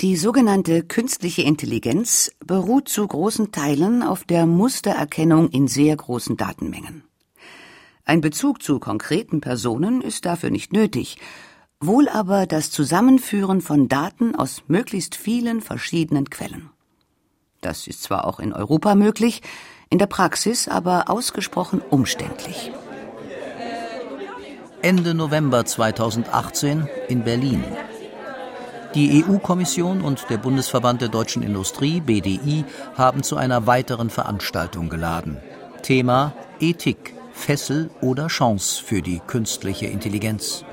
Die 0.00 0.16
sogenannte 0.16 0.82
künstliche 0.82 1.42
Intelligenz 1.42 2.32
beruht 2.44 2.88
zu 2.88 3.06
großen 3.06 3.52
Teilen 3.52 4.02
auf 4.02 4.24
der 4.24 4.44
Mustererkennung 4.44 5.50
in 5.50 5.68
sehr 5.68 5.96
großen 5.96 6.36
Datenmengen. 6.36 7.04
Ein 8.04 8.20
Bezug 8.20 8.62
zu 8.62 8.80
konkreten 8.80 9.40
Personen 9.40 10.02
ist 10.02 10.26
dafür 10.26 10.50
nicht 10.50 10.72
nötig, 10.72 11.16
wohl 11.80 12.08
aber 12.08 12.46
das 12.46 12.70
Zusammenführen 12.70 13.60
von 13.60 13.88
Daten 13.88 14.34
aus 14.34 14.64
möglichst 14.66 15.14
vielen 15.14 15.60
verschiedenen 15.60 16.28
Quellen. 16.28 16.73
Das 17.64 17.86
ist 17.86 18.02
zwar 18.02 18.26
auch 18.26 18.40
in 18.40 18.52
Europa 18.52 18.94
möglich, 18.94 19.40
in 19.88 19.98
der 19.98 20.06
Praxis 20.06 20.68
aber 20.68 21.08
ausgesprochen 21.08 21.80
umständlich. 21.80 22.72
Ende 24.82 25.14
November 25.14 25.64
2018 25.64 26.86
in 27.08 27.24
Berlin. 27.24 27.64
Die 28.94 29.24
EU-Kommission 29.24 30.02
und 30.02 30.28
der 30.28 30.36
Bundesverband 30.36 31.00
der 31.00 31.08
deutschen 31.08 31.42
Industrie, 31.42 32.00
BDI, 32.00 32.66
haben 32.96 33.22
zu 33.22 33.36
einer 33.36 33.66
weiteren 33.66 34.10
Veranstaltung 34.10 34.90
geladen. 34.90 35.38
Thema 35.82 36.34
Ethik, 36.60 37.14
Fessel 37.32 37.88
oder 38.02 38.26
Chance 38.26 38.84
für 38.84 39.00
die 39.00 39.20
künstliche 39.26 39.86
Intelligenz. 39.86 40.66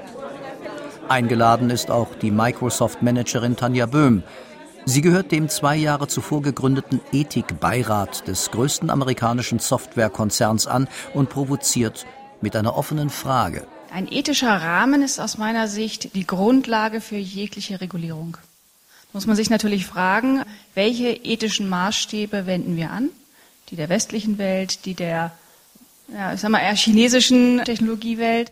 Eingeladen 1.08 1.70
ist 1.70 1.90
auch 1.90 2.16
die 2.16 2.32
Microsoft-Managerin 2.32 3.56
Tanja 3.56 3.86
Böhm. 3.86 4.24
Sie 4.86 5.02
gehört 5.02 5.32
dem 5.32 5.48
zwei 5.48 5.76
Jahre 5.76 6.08
zuvor 6.08 6.42
gegründeten 6.42 7.02
Ethikbeirat 7.12 8.28
des 8.28 8.50
größten 8.50 8.90
amerikanischen 8.90 9.60
Softwarekonzerns 9.60 10.66
an 10.66 10.88
und 11.14 11.30
provoziert 11.30 12.06
mit 12.42 12.56
einer 12.56 12.76
offenen 12.76 13.10
Frage. 13.12 13.68
Ein 13.94 14.12
ethischer 14.12 14.56
Rahmen 14.56 15.04
ist 15.04 15.20
aus 15.20 15.38
meiner 15.38 15.68
Sicht 15.68 16.16
die 16.16 16.26
Grundlage 16.26 17.00
für 17.00 17.18
jegliche 17.18 17.80
Regulierung. 17.80 18.38
Muss 19.14 19.28
man 19.28 19.36
sich 19.36 19.50
natürlich 19.50 19.86
fragen, 19.86 20.44
welche 20.74 21.10
ethischen 21.10 21.70
Maßstäbe 21.70 22.46
wenden 22.48 22.76
wir 22.76 22.90
an? 22.92 23.10
Die 23.70 23.76
der 23.76 23.90
westlichen 23.90 24.38
Welt, 24.38 24.86
die 24.86 24.96
der, 24.96 25.32
ja, 26.12 26.34
ich 26.34 26.40
sag 26.40 26.50
mal, 26.50 26.60
eher 26.60 26.76
chinesischen 26.76 27.62
Technologiewelt? 27.64 28.52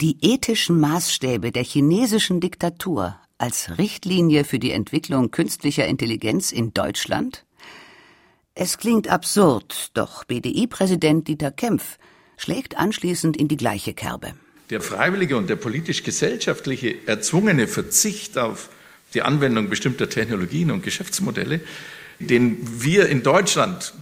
Die 0.00 0.16
ethischen 0.20 0.78
Maßstäbe 0.78 1.52
der 1.52 1.64
chinesischen 1.64 2.40
Diktatur 2.40 3.16
als 3.40 3.78
Richtlinie 3.78 4.44
für 4.44 4.58
die 4.58 4.72
Entwicklung 4.72 5.30
künstlicher 5.30 5.86
Intelligenz 5.86 6.52
in 6.52 6.74
Deutschland? 6.74 7.44
Es 8.54 8.78
klingt 8.78 9.08
absurd, 9.08 9.90
doch 9.94 10.24
BDI-Präsident 10.24 11.28
Dieter 11.28 11.50
Kempf 11.50 11.98
schlägt 12.36 12.76
anschließend 12.76 13.36
in 13.36 13.48
die 13.48 13.56
gleiche 13.56 13.94
Kerbe 13.94 14.34
der 14.70 14.80
freiwillige 14.80 15.36
und 15.36 15.50
der 15.50 15.56
politisch-gesellschaftliche 15.56 17.06
erzwungene 17.06 17.66
Verzicht 17.66 18.38
auf 18.38 18.68
die 19.14 19.22
Anwendung 19.22 19.68
bestimmter 19.68 20.08
Technologien 20.08 20.70
und 20.70 20.82
Geschäftsmodelle, 20.82 21.60
den 22.20 22.58
wir 22.82 23.08
in 23.08 23.22
Deutschland 23.22 23.92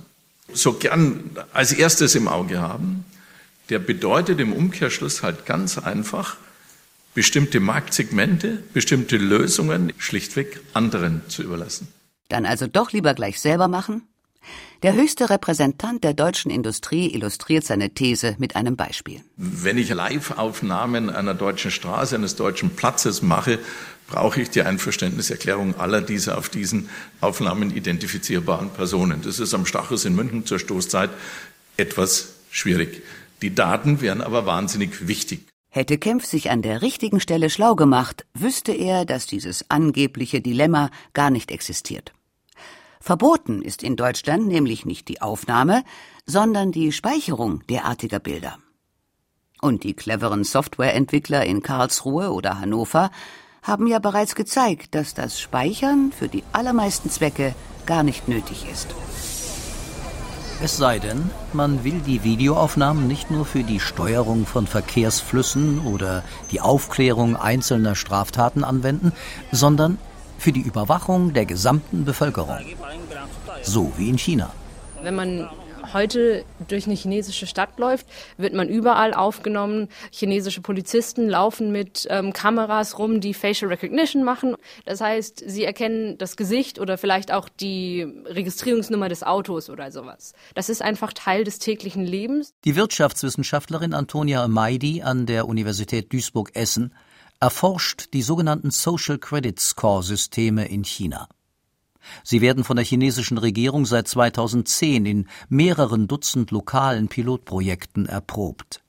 so 0.52 0.74
gern 0.74 1.30
als 1.52 1.72
erstes 1.72 2.14
im 2.14 2.28
Auge 2.28 2.60
haben, 2.60 3.04
der 3.70 3.78
bedeutet 3.78 4.40
im 4.40 4.52
Umkehrschluss 4.52 5.22
halt 5.22 5.46
ganz 5.46 5.78
einfach, 5.78 6.36
bestimmte 7.14 7.60
Marktsegmente, 7.60 8.62
bestimmte 8.72 9.16
Lösungen 9.16 9.92
schlichtweg 9.98 10.60
anderen 10.72 11.22
zu 11.28 11.42
überlassen. 11.42 11.88
Dann 12.28 12.46
also 12.46 12.66
doch 12.66 12.92
lieber 12.92 13.14
gleich 13.14 13.40
selber 13.40 13.68
machen? 13.68 14.02
Der 14.84 14.94
höchste 14.94 15.28
Repräsentant 15.28 16.04
der 16.04 16.14
deutschen 16.14 16.50
Industrie 16.50 17.12
illustriert 17.12 17.64
seine 17.64 17.90
These 17.90 18.36
mit 18.38 18.54
einem 18.54 18.76
Beispiel. 18.76 19.22
Wenn 19.36 19.76
ich 19.76 19.88
Live-Aufnahmen 19.88 21.10
einer 21.10 21.34
deutschen 21.34 21.72
Straße, 21.72 22.14
eines 22.14 22.36
deutschen 22.36 22.70
Platzes 22.70 23.20
mache, 23.20 23.58
brauche 24.06 24.40
ich 24.40 24.50
die 24.50 24.62
Einverständniserklärung 24.62 25.76
aller 25.80 26.00
dieser 26.00 26.38
auf 26.38 26.48
diesen 26.48 26.88
Aufnahmen 27.20 27.74
identifizierbaren 27.74 28.70
Personen. 28.70 29.22
Das 29.22 29.40
ist 29.40 29.52
am 29.52 29.66
Stachus 29.66 30.04
in 30.04 30.14
München 30.14 30.46
zur 30.46 30.60
Stoßzeit 30.60 31.10
etwas 31.76 32.34
schwierig. 32.50 33.02
Die 33.42 33.54
Daten 33.54 34.00
wären 34.00 34.20
aber 34.20 34.46
wahnsinnig 34.46 35.08
wichtig. 35.08 35.48
Hätte 35.78 35.96
Kempf 35.96 36.24
sich 36.24 36.50
an 36.50 36.60
der 36.60 36.82
richtigen 36.82 37.20
Stelle 37.20 37.50
schlau 37.50 37.76
gemacht, 37.76 38.26
wüsste 38.34 38.72
er, 38.72 39.04
dass 39.04 39.26
dieses 39.28 39.70
angebliche 39.70 40.40
Dilemma 40.40 40.90
gar 41.14 41.30
nicht 41.30 41.52
existiert. 41.52 42.12
Verboten 42.98 43.62
ist 43.62 43.84
in 43.84 43.94
Deutschland 43.94 44.48
nämlich 44.48 44.86
nicht 44.86 45.06
die 45.06 45.22
Aufnahme, 45.22 45.84
sondern 46.26 46.72
die 46.72 46.90
Speicherung 46.90 47.64
derartiger 47.68 48.18
Bilder. 48.18 48.58
Und 49.62 49.84
die 49.84 49.94
cleveren 49.94 50.42
Softwareentwickler 50.42 51.46
in 51.46 51.62
Karlsruhe 51.62 52.32
oder 52.32 52.58
Hannover 52.58 53.12
haben 53.62 53.86
ja 53.86 54.00
bereits 54.00 54.34
gezeigt, 54.34 54.96
dass 54.96 55.14
das 55.14 55.38
Speichern 55.38 56.10
für 56.10 56.26
die 56.26 56.42
allermeisten 56.52 57.08
Zwecke 57.08 57.54
gar 57.86 58.02
nicht 58.02 58.26
nötig 58.26 58.66
ist. 58.68 58.88
Es 60.60 60.76
sei 60.76 60.98
denn, 60.98 61.30
man 61.52 61.84
will 61.84 62.00
die 62.00 62.24
Videoaufnahmen 62.24 63.06
nicht 63.06 63.30
nur 63.30 63.46
für 63.46 63.62
die 63.62 63.78
Steuerung 63.78 64.44
von 64.44 64.66
Verkehrsflüssen 64.66 65.86
oder 65.86 66.24
die 66.50 66.60
Aufklärung 66.60 67.36
einzelner 67.36 67.94
Straftaten 67.94 68.64
anwenden, 68.64 69.12
sondern 69.52 69.98
für 70.36 70.50
die 70.50 70.60
Überwachung 70.60 71.32
der 71.32 71.46
gesamten 71.46 72.04
Bevölkerung. 72.04 72.58
So 73.62 73.92
wie 73.96 74.08
in 74.08 74.18
China. 74.18 74.50
Wenn 75.00 75.14
man 75.14 75.48
heute 75.92 76.44
durch 76.68 76.86
eine 76.86 76.94
chinesische 76.94 77.46
Stadt 77.46 77.78
läuft, 77.78 78.06
wird 78.36 78.54
man 78.54 78.68
überall 78.68 79.14
aufgenommen. 79.14 79.88
Chinesische 80.10 80.60
Polizisten 80.60 81.28
laufen 81.28 81.72
mit 81.72 82.06
ähm, 82.10 82.32
Kameras 82.32 82.98
rum, 82.98 83.20
die 83.20 83.34
Facial 83.34 83.70
Recognition 83.70 84.24
machen. 84.24 84.56
Das 84.84 85.00
heißt, 85.00 85.42
sie 85.46 85.64
erkennen 85.64 86.18
das 86.18 86.36
Gesicht 86.36 86.78
oder 86.78 86.98
vielleicht 86.98 87.32
auch 87.32 87.48
die 87.48 88.06
Registrierungsnummer 88.26 89.08
des 89.08 89.22
Autos 89.22 89.70
oder 89.70 89.90
sowas. 89.90 90.32
Das 90.54 90.68
ist 90.68 90.82
einfach 90.82 91.12
Teil 91.12 91.44
des 91.44 91.58
täglichen 91.58 92.04
Lebens. 92.04 92.54
Die 92.64 92.76
Wirtschaftswissenschaftlerin 92.76 93.94
Antonia 93.94 94.46
Maidi 94.48 95.02
an 95.02 95.26
der 95.26 95.48
Universität 95.48 96.12
Duisburg-Essen 96.12 96.94
erforscht 97.40 98.12
die 98.14 98.22
sogenannten 98.22 98.70
Social 98.70 99.18
Credit 99.18 99.58
Score 99.60 100.02
Systeme 100.02 100.66
in 100.68 100.84
China. 100.84 101.28
Sie 102.24 102.40
werden 102.40 102.64
von 102.64 102.76
der 102.76 102.84
chinesischen 102.84 103.38
Regierung 103.38 103.86
seit 103.86 104.08
2010 104.08 105.06
in 105.06 105.28
mehreren 105.48 106.08
Dutzend 106.08 106.50
lokalen 106.50 107.08
Pilotprojekten 107.08 108.06
erprobt. 108.06 108.82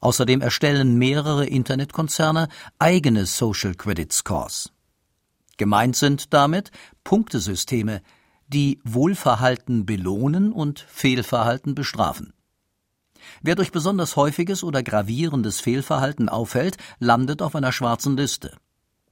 Außerdem 0.00 0.40
erstellen 0.40 0.96
mehrere 0.96 1.46
Internetkonzerne 1.46 2.48
eigene 2.78 3.26
Social 3.26 3.74
Credit 3.74 4.12
Scores. 4.12 4.72
Gemeint 5.56 5.96
sind 5.96 6.32
damit 6.32 6.70
Punktesysteme, 7.04 8.02
die 8.48 8.80
Wohlverhalten 8.84 9.86
belohnen 9.86 10.52
und 10.52 10.80
Fehlverhalten 10.80 11.74
bestrafen. 11.74 12.32
Wer 13.42 13.54
durch 13.54 13.72
besonders 13.72 14.16
häufiges 14.16 14.62
oder 14.64 14.82
gravierendes 14.82 15.60
Fehlverhalten 15.60 16.28
auffällt, 16.28 16.76
landet 16.98 17.40
auf 17.40 17.54
einer 17.54 17.72
schwarzen 17.72 18.16
Liste. 18.16 18.56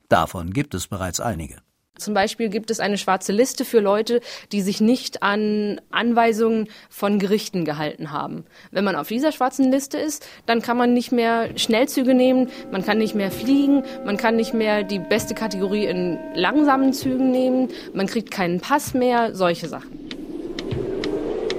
Davon 0.09 0.53
gibt 0.53 0.75
es 0.75 0.89
bereits 0.89 1.21
einige. 1.21 1.63
Zum 2.03 2.15
Beispiel 2.15 2.49
gibt 2.49 2.71
es 2.71 2.81
eine 2.81 2.99
schwarze 2.99 3.33
Liste 3.33 3.65
für 3.65 3.81
Leute, 3.81 4.21
die 4.51 4.61
sich 4.61 4.81
nicht 4.81 5.23
an 5.23 5.81
Anweisungen 5.91 6.69
von 6.91 7.19
Gerichten 7.19 7.65
gehalten 7.65 8.11
haben. 8.11 8.45
Wenn 8.71 8.85
man 8.85 8.97
auf 8.97 9.09
dieser 9.09 9.33
schwarzen 9.33 9.71
Liste 9.71 9.99
ist, 9.99 10.27
dann 10.47 10.63
kann 10.63 10.77
man 10.77 10.93
nicht 10.95 11.13
mehr 11.13 11.57
Schnellzüge 11.57 12.15
nehmen, 12.15 12.49
man 12.71 12.85
kann 12.85 12.99
nicht 12.99 13.15
mehr 13.15 13.31
fliegen, 13.31 13.85
man 14.05 14.17
kann 14.17 14.37
nicht 14.37 14.55
mehr 14.55 14.83
die 14.83 14.99
beste 14.99 15.35
Kategorie 15.35 15.87
in 15.87 16.19
langsamen 16.35 16.93
Zügen 16.93 17.31
nehmen, 17.31 17.69
man 17.95 18.07
kriegt 18.07 18.31
keinen 18.31 18.61
Pass 18.61 18.95
mehr, 18.95 19.35
solche 19.35 19.69
Sachen. 19.69 20.03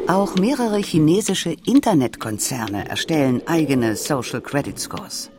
Auch 0.07 0.35
mehrere 0.35 0.79
chinesische 0.79 1.55
Internetkonzerne 1.65 2.89
erstellen 2.89 3.41
eigene 3.47 3.95
Social 3.95 4.41
Credit 4.41 4.77
Scores. 4.77 5.31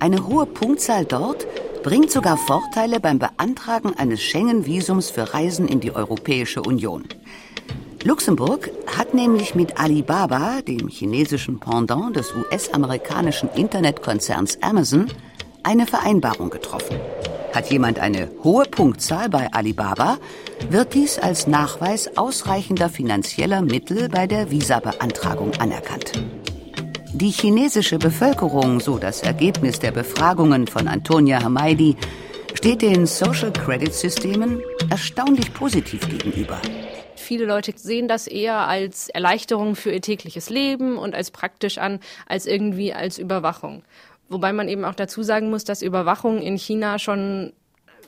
Eine 0.00 0.26
hohe 0.26 0.46
Punktzahl 0.46 1.04
dort 1.04 1.46
bringt 1.84 2.10
sogar 2.10 2.38
Vorteile 2.38 2.98
beim 2.98 3.18
Beantragen 3.18 3.94
eines 3.94 4.22
Schengen-Visums 4.22 5.10
für 5.10 5.34
Reisen 5.34 5.68
in 5.68 5.80
die 5.80 5.94
Europäische 5.94 6.62
Union. 6.62 7.04
Luxemburg 8.02 8.70
hat 8.86 9.12
nämlich 9.12 9.54
mit 9.54 9.78
Alibaba, 9.78 10.62
dem 10.62 10.88
chinesischen 10.88 11.60
Pendant 11.60 12.16
des 12.16 12.34
US-amerikanischen 12.34 13.50
Internetkonzerns 13.54 14.62
Amazon, 14.62 15.08
eine 15.62 15.86
Vereinbarung 15.86 16.48
getroffen. 16.48 16.96
Hat 17.52 17.70
jemand 17.70 17.98
eine 17.98 18.30
hohe 18.42 18.64
Punktzahl 18.64 19.28
bei 19.28 19.52
Alibaba, 19.52 20.16
wird 20.70 20.94
dies 20.94 21.18
als 21.18 21.46
Nachweis 21.46 22.16
ausreichender 22.16 22.88
finanzieller 22.88 23.60
Mittel 23.60 24.08
bei 24.08 24.26
der 24.26 24.50
Visabeantragung 24.50 25.52
anerkannt. 25.60 26.12
Die 27.16 27.30
chinesische 27.30 27.96
Bevölkerung, 27.96 28.80
so 28.80 28.98
das 28.98 29.22
Ergebnis 29.22 29.78
der 29.78 29.92
Befragungen 29.92 30.66
von 30.66 30.88
Antonia 30.88 31.40
Hamaidi, 31.40 31.94
steht 32.54 32.82
den 32.82 33.06
Social 33.06 33.52
Credit 33.52 33.94
Systemen 33.94 34.60
erstaunlich 34.90 35.54
positiv 35.54 36.08
gegenüber. 36.08 36.60
Viele 37.14 37.44
Leute 37.44 37.72
sehen 37.76 38.08
das 38.08 38.26
eher 38.26 38.66
als 38.66 39.10
Erleichterung 39.10 39.76
für 39.76 39.92
ihr 39.92 40.00
tägliches 40.00 40.50
Leben 40.50 40.98
und 40.98 41.14
als 41.14 41.30
praktisch 41.30 41.78
an, 41.78 42.00
als 42.26 42.46
irgendwie 42.46 42.92
als 42.92 43.18
Überwachung. 43.18 43.84
Wobei 44.28 44.52
man 44.52 44.68
eben 44.68 44.84
auch 44.84 44.96
dazu 44.96 45.22
sagen 45.22 45.50
muss, 45.50 45.62
dass 45.62 45.82
Überwachung 45.82 46.42
in 46.42 46.58
China 46.58 46.98
schon 46.98 47.52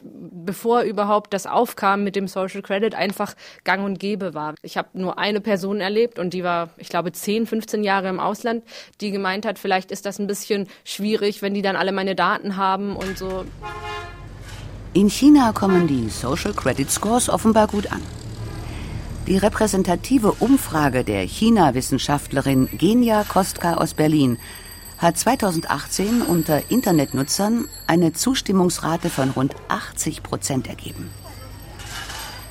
bevor 0.03 0.83
überhaupt 0.83 1.33
das 1.35 1.47
aufkam 1.47 2.05
mit 2.05 2.17
dem 2.17 2.29
Social 2.29 2.63
Credit, 2.63 2.95
einfach 2.95 3.35
gang 3.65 3.85
und 3.85 3.99
gäbe 3.99 4.35
war. 4.35 4.55
Ich 4.63 4.77
habe 4.77 4.89
nur 4.95 5.19
eine 5.19 5.41
Person 5.41 5.81
erlebt 5.81 6.19
und 6.19 6.35
die 6.35 6.45
war, 6.45 6.71
ich 6.77 6.89
glaube, 6.89 7.13
10, 7.13 7.47
15 7.47 7.85
Jahre 7.85 8.09
im 8.09 8.21
Ausland, 8.21 8.65
die 9.01 9.11
gemeint 9.11 9.47
hat, 9.47 9.59
vielleicht 9.59 9.91
ist 9.91 10.07
das 10.07 10.19
ein 10.19 10.27
bisschen 10.27 10.69
schwierig, 10.85 11.43
wenn 11.43 11.55
die 11.55 11.63
dann 11.63 11.77
alle 11.77 11.93
meine 11.93 12.15
Daten 12.15 12.57
haben 12.57 12.97
und 12.97 13.19
so. 13.19 13.45
In 14.93 15.11
China 15.11 15.53
kommen 15.53 15.87
die 15.87 16.09
Social 16.09 16.55
Credit 16.55 16.91
Scores 16.91 17.29
offenbar 17.29 17.67
gut 17.67 17.93
an. 17.93 18.03
Die 19.27 19.37
repräsentative 19.37 20.33
Umfrage 20.39 21.03
der 21.03 21.23
China-Wissenschaftlerin 21.23 22.69
Genia 22.73 23.25
Kostka 23.25 23.75
aus 23.75 23.93
Berlin 23.93 24.39
hat 24.99 25.19
2018 25.19 26.23
unter 26.23 26.71
Internetnutzern 26.71 27.67
eine 27.87 28.13
Zustimmungsrate 28.13 29.11
von 29.11 29.31
rund 29.31 29.55
80 29.69 30.23
Prozent 30.23 30.69
ergeben. 30.69 31.11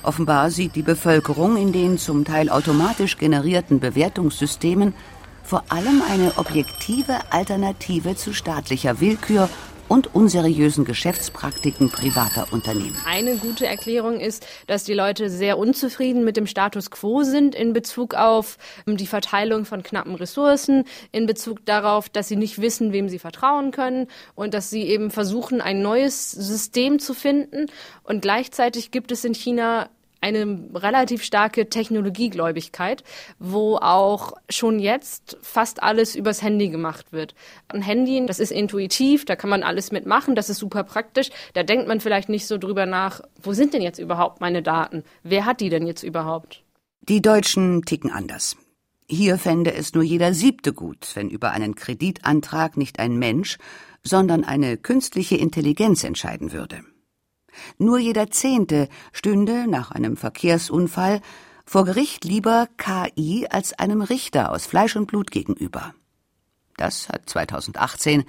Offenbar 0.02 0.50
sieht 0.50 0.76
die 0.76 0.82
Bevölkerung 0.82 1.56
in 1.56 1.72
den 1.72 1.98
zum 1.98 2.24
Teil 2.24 2.48
automatisch 2.48 3.18
generierten 3.18 3.80
Bewertungssystemen 3.80 4.94
vor 5.42 5.64
allem 5.68 6.02
eine 6.08 6.38
objektive 6.38 7.18
Alternative 7.30 8.16
zu 8.16 8.32
staatlicher 8.32 9.00
Willkür 9.00 9.48
und 9.88 10.14
unseriösen 10.14 10.84
Geschäftspraktiken 10.84 11.90
privater 11.90 12.46
Unternehmen. 12.52 12.96
Eine 13.06 13.36
gute 13.36 13.66
Erklärung 13.66 14.20
ist, 14.20 14.46
dass 14.66 14.84
die 14.84 14.94
Leute 14.94 15.30
sehr 15.30 15.58
unzufrieden 15.58 16.24
mit 16.24 16.36
dem 16.36 16.46
Status 16.46 16.90
quo 16.90 17.22
sind 17.22 17.54
in 17.54 17.72
Bezug 17.72 18.14
auf 18.14 18.58
ähm, 18.86 18.96
die 18.96 19.06
Verteilung 19.06 19.64
von 19.64 19.82
knappen 19.82 20.14
Ressourcen, 20.14 20.84
in 21.12 21.26
Bezug 21.26 21.64
darauf, 21.66 22.08
dass 22.08 22.28
sie 22.28 22.36
nicht 22.36 22.60
wissen, 22.60 22.92
wem 22.92 23.08
sie 23.08 23.18
vertrauen 23.18 23.70
können 23.70 24.08
und 24.34 24.54
dass 24.54 24.70
sie 24.70 24.82
eben 24.82 25.10
versuchen, 25.10 25.60
ein 25.60 25.82
neues 25.82 26.30
System 26.32 26.98
zu 26.98 27.14
finden. 27.14 27.66
Und 28.02 28.22
gleichzeitig 28.22 28.90
gibt 28.90 29.12
es 29.12 29.24
in 29.24 29.34
China 29.34 29.88
eine 30.26 30.68
relativ 30.74 31.22
starke 31.22 31.68
Technologiegläubigkeit, 31.68 33.04
wo 33.38 33.76
auch 33.76 34.32
schon 34.50 34.80
jetzt 34.80 35.38
fast 35.40 35.82
alles 35.82 36.16
übers 36.16 36.42
Handy 36.42 36.68
gemacht 36.68 37.12
wird. 37.12 37.34
Ein 37.68 37.82
Handy, 37.82 38.24
das 38.26 38.40
ist 38.40 38.50
intuitiv, 38.50 39.24
da 39.24 39.36
kann 39.36 39.50
man 39.50 39.62
alles 39.62 39.92
mitmachen, 39.92 40.34
das 40.34 40.50
ist 40.50 40.58
super 40.58 40.82
praktisch. 40.82 41.30
Da 41.54 41.62
denkt 41.62 41.86
man 41.86 42.00
vielleicht 42.00 42.28
nicht 42.28 42.46
so 42.46 42.58
drüber 42.58 42.86
nach, 42.86 43.20
wo 43.40 43.52
sind 43.52 43.72
denn 43.72 43.82
jetzt 43.82 43.98
überhaupt 43.98 44.40
meine 44.40 44.62
Daten? 44.62 45.04
Wer 45.22 45.44
hat 45.44 45.60
die 45.60 45.68
denn 45.68 45.86
jetzt 45.86 46.02
überhaupt? 46.02 46.62
Die 47.02 47.22
Deutschen 47.22 47.82
ticken 47.82 48.10
anders. 48.10 48.56
Hier 49.08 49.38
fände 49.38 49.72
es 49.72 49.94
nur 49.94 50.02
jeder 50.02 50.34
Siebte 50.34 50.72
gut, 50.72 51.12
wenn 51.14 51.30
über 51.30 51.52
einen 51.52 51.76
Kreditantrag 51.76 52.76
nicht 52.76 52.98
ein 52.98 53.16
Mensch, 53.16 53.58
sondern 54.02 54.42
eine 54.42 54.76
künstliche 54.76 55.36
Intelligenz 55.36 56.02
entscheiden 56.02 56.50
würde. 56.52 56.80
Nur 57.78 57.98
jeder 57.98 58.30
Zehnte 58.30 58.88
stünde 59.12 59.66
nach 59.68 59.90
einem 59.90 60.16
Verkehrsunfall 60.16 61.20
vor 61.64 61.84
Gericht 61.84 62.24
lieber 62.24 62.68
KI 62.76 63.46
als 63.50 63.72
einem 63.72 64.00
Richter 64.00 64.52
aus 64.52 64.66
Fleisch 64.66 64.96
und 64.96 65.06
Blut 65.06 65.30
gegenüber. 65.30 65.94
Das 66.76 67.08
hat 67.08 67.28
2018 67.28 68.24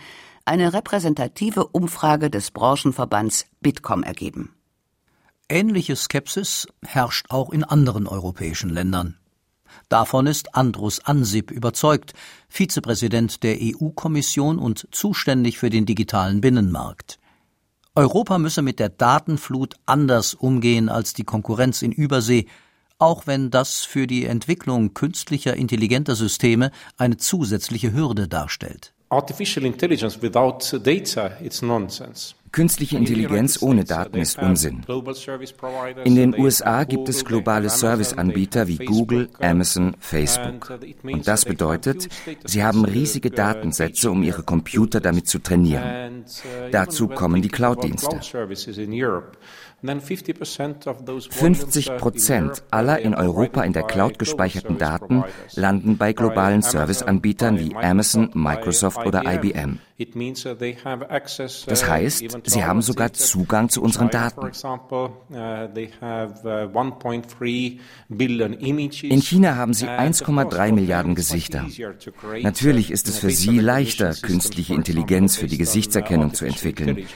eine 0.45 0.73
repräsentative 0.73 1.67
Umfrage 1.67 2.29
des 2.29 2.51
Branchenverbands 2.51 3.45
Bitkom 3.61 4.03
ergeben. 4.03 4.53
Ähnliche 5.49 5.95
Skepsis 5.95 6.67
herrscht 6.85 7.27
auch 7.29 7.51
in 7.51 7.63
anderen 7.63 8.07
europäischen 8.07 8.69
Ländern. 8.69 9.17
Davon 9.89 10.27
ist 10.27 10.55
Andrus 10.55 10.99
Ansip 11.05 11.51
überzeugt, 11.51 12.13
Vizepräsident 12.49 13.43
der 13.43 13.57
EU-Kommission 13.61 14.59
und 14.59 14.87
zuständig 14.91 15.57
für 15.57 15.69
den 15.69 15.85
digitalen 15.85 16.41
Binnenmarkt. 16.41 17.19
Europa 17.97 18.37
müsse 18.37 18.61
mit 18.61 18.77
der 18.77 18.89
Datenflut 18.89 19.73
anders 19.87 20.35
umgehen 20.35 20.87
als 20.87 21.15
die 21.15 21.23
Konkurrenz 21.23 21.81
in 21.81 21.91
Übersee, 21.91 22.45
auch 22.99 23.25
wenn 23.25 23.49
das 23.49 23.85
für 23.85 24.05
die 24.05 24.25
Entwicklung 24.25 24.93
künstlicher 24.93 25.55
intelligenter 25.55 26.15
Systeme 26.15 26.69
eine 26.97 27.17
zusätzliche 27.17 27.93
Hürde 27.93 28.27
darstellt. 28.27 28.93
Artificial 29.09 29.65
intelligence 29.65 30.21
without 30.21 30.77
data, 30.83 31.31
it's 31.41 31.63
nonsense. 31.63 32.35
Künstliche 32.57 32.97
Intelligenz 32.97 33.61
ohne 33.61 33.83
Daten 33.83 34.17
ist 34.17 34.39
Unsinn. 34.39 34.83
In 36.05 36.15
den 36.15 36.35
USA 36.35 36.85
gibt 36.85 37.07
es 37.07 37.23
globale 37.23 37.69
Serviceanbieter 37.69 38.67
wie 38.67 38.77
Google, 38.77 39.29
Amazon, 39.39 39.95
Facebook. 39.99 40.79
Und 41.03 41.27
das 41.27 41.45
bedeutet, 41.45 42.09
sie 42.45 42.63
haben 42.63 42.83
riesige 42.83 43.29
Datensätze, 43.29 44.09
um 44.09 44.23
ihre 44.23 44.41
Computer 44.41 44.99
damit 44.99 45.27
zu 45.27 45.37
trainieren. 45.37 46.25
Dazu 46.71 47.07
kommen 47.07 47.43
die 47.43 47.49
Cloud-Dienste. 47.49 48.21
50 51.29 51.97
Prozent 51.97 52.63
aller 52.71 52.97
in 52.97 53.13
Europa 53.13 53.61
in 53.61 53.73
der 53.73 53.83
Cloud 53.83 54.17
gespeicherten 54.17 54.79
Daten 54.79 55.23
landen 55.53 55.97
bei 55.99 56.11
globalen 56.13 56.63
Serviceanbietern 56.63 57.59
wie 57.59 57.75
Amazon, 57.75 58.31
Microsoft 58.33 59.05
oder 59.05 59.31
IBM. 59.31 59.77
Das 61.65 61.89
heißt, 61.89 62.23
sie 62.43 62.63
haben 62.63 62.81
sogar 62.83 63.13
Zugang 63.13 63.69
zu 63.69 63.81
unseren 63.81 64.09
Daten. 64.09 64.51
In 69.03 69.21
China 69.21 69.55
haben 69.55 69.73
sie 69.73 69.87
1,3 69.87 70.71
Milliarden 70.71 71.15
Gesichter. 71.15 71.65
Natürlich 72.41 72.91
ist 72.91 73.07
es 73.07 73.17
für 73.17 73.31
sie 73.31 73.57
leichter, 73.57 74.13
künstliche 74.13 74.75
Intelligenz 74.75 75.35
für 75.35 75.47
die 75.47 75.57
Gesichtserkennung 75.57 76.35
zu 76.35 76.45
entwickeln. 76.45 77.07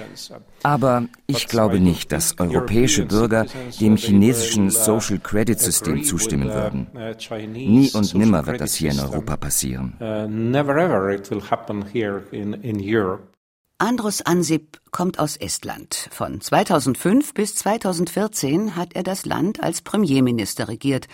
Aber 0.63 1.05
ich 1.27 1.47
glaube 1.47 1.79
nicht, 1.79 2.11
dass 2.11 2.39
europäische 2.39 3.05
Bürger 3.05 3.45
dem 3.79 3.95
chinesischen 3.95 4.71
Social 4.71 5.19
Credit 5.19 5.59
System 5.59 6.03
zustimmen 6.03 6.49
würden. 6.49 6.87
Nie 7.53 7.91
und 7.93 8.15
nimmer 8.15 8.47
wird 8.47 8.59
das 8.59 8.73
hier 8.73 8.91
in 8.91 8.99
Europa 8.99 9.37
passieren. 9.37 9.93
Andrus 13.77 14.21
Ansip 14.21 14.79
kommt 14.91 15.17
aus 15.17 15.37
Estland. 15.37 16.07
Von 16.11 16.39
2005 16.39 17.33
bis 17.33 17.55
2014 17.55 18.75
hat 18.75 18.93
er 18.93 19.01
das 19.01 19.25
Land 19.25 19.63
als 19.63 19.81
Premierminister 19.81 20.67
regiert 20.67 21.07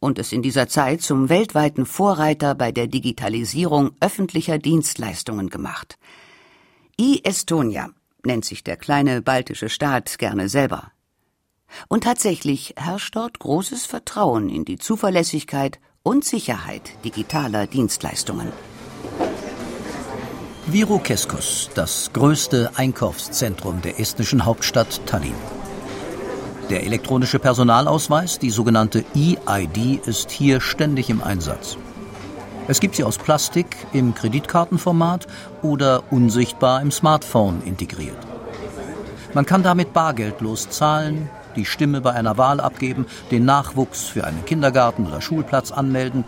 und 0.00 0.18
es 0.18 0.32
in 0.32 0.42
dieser 0.42 0.68
Zeit 0.68 1.02
zum 1.02 1.28
weltweiten 1.28 1.84
Vorreiter 1.84 2.54
bei 2.54 2.72
der 2.72 2.86
Digitalisierung 2.86 3.90
öffentlicher 4.00 4.58
Dienstleistungen 4.58 5.50
gemacht. 5.50 5.98
I-Estonia 6.98 7.90
nennt 8.24 8.44
sich 8.44 8.64
der 8.64 8.76
kleine 8.76 9.20
baltische 9.20 9.68
Staat 9.68 10.18
gerne 10.18 10.48
selber. 10.48 10.92
Und 11.88 12.04
tatsächlich 12.04 12.74
herrscht 12.78 13.14
dort 13.14 13.38
großes 13.38 13.84
Vertrauen 13.84 14.48
in 14.48 14.64
die 14.64 14.78
Zuverlässigkeit 14.78 15.78
und 16.02 16.24
Sicherheit 16.24 16.92
digitaler 17.04 17.66
Dienstleistungen. 17.66 18.50
Virukeskus, 20.70 21.70
das 21.74 22.10
größte 22.12 22.72
Einkaufszentrum 22.76 23.80
der 23.80 23.98
estnischen 23.98 24.44
Hauptstadt 24.44 25.00
Tallinn. 25.06 25.32
Der 26.68 26.84
elektronische 26.84 27.38
Personalausweis, 27.38 28.38
die 28.38 28.50
sogenannte 28.50 29.02
E-ID, 29.14 30.06
ist 30.06 30.30
hier 30.30 30.60
ständig 30.60 31.08
im 31.08 31.22
Einsatz. 31.22 31.78
Es 32.66 32.80
gibt 32.80 32.96
sie 32.96 33.04
aus 33.04 33.16
Plastik 33.16 33.78
im 33.94 34.14
Kreditkartenformat 34.14 35.26
oder 35.62 36.02
unsichtbar 36.10 36.82
im 36.82 36.90
Smartphone 36.90 37.62
integriert. 37.62 38.18
Man 39.32 39.46
kann 39.46 39.62
damit 39.62 39.94
bargeldlos 39.94 40.68
zahlen, 40.68 41.30
die 41.56 41.64
Stimme 41.64 42.02
bei 42.02 42.12
einer 42.12 42.36
Wahl 42.36 42.60
abgeben, 42.60 43.06
den 43.30 43.46
Nachwuchs 43.46 44.04
für 44.04 44.24
einen 44.24 44.44
Kindergarten 44.44 45.06
oder 45.06 45.22
Schulplatz 45.22 45.72
anmelden, 45.72 46.24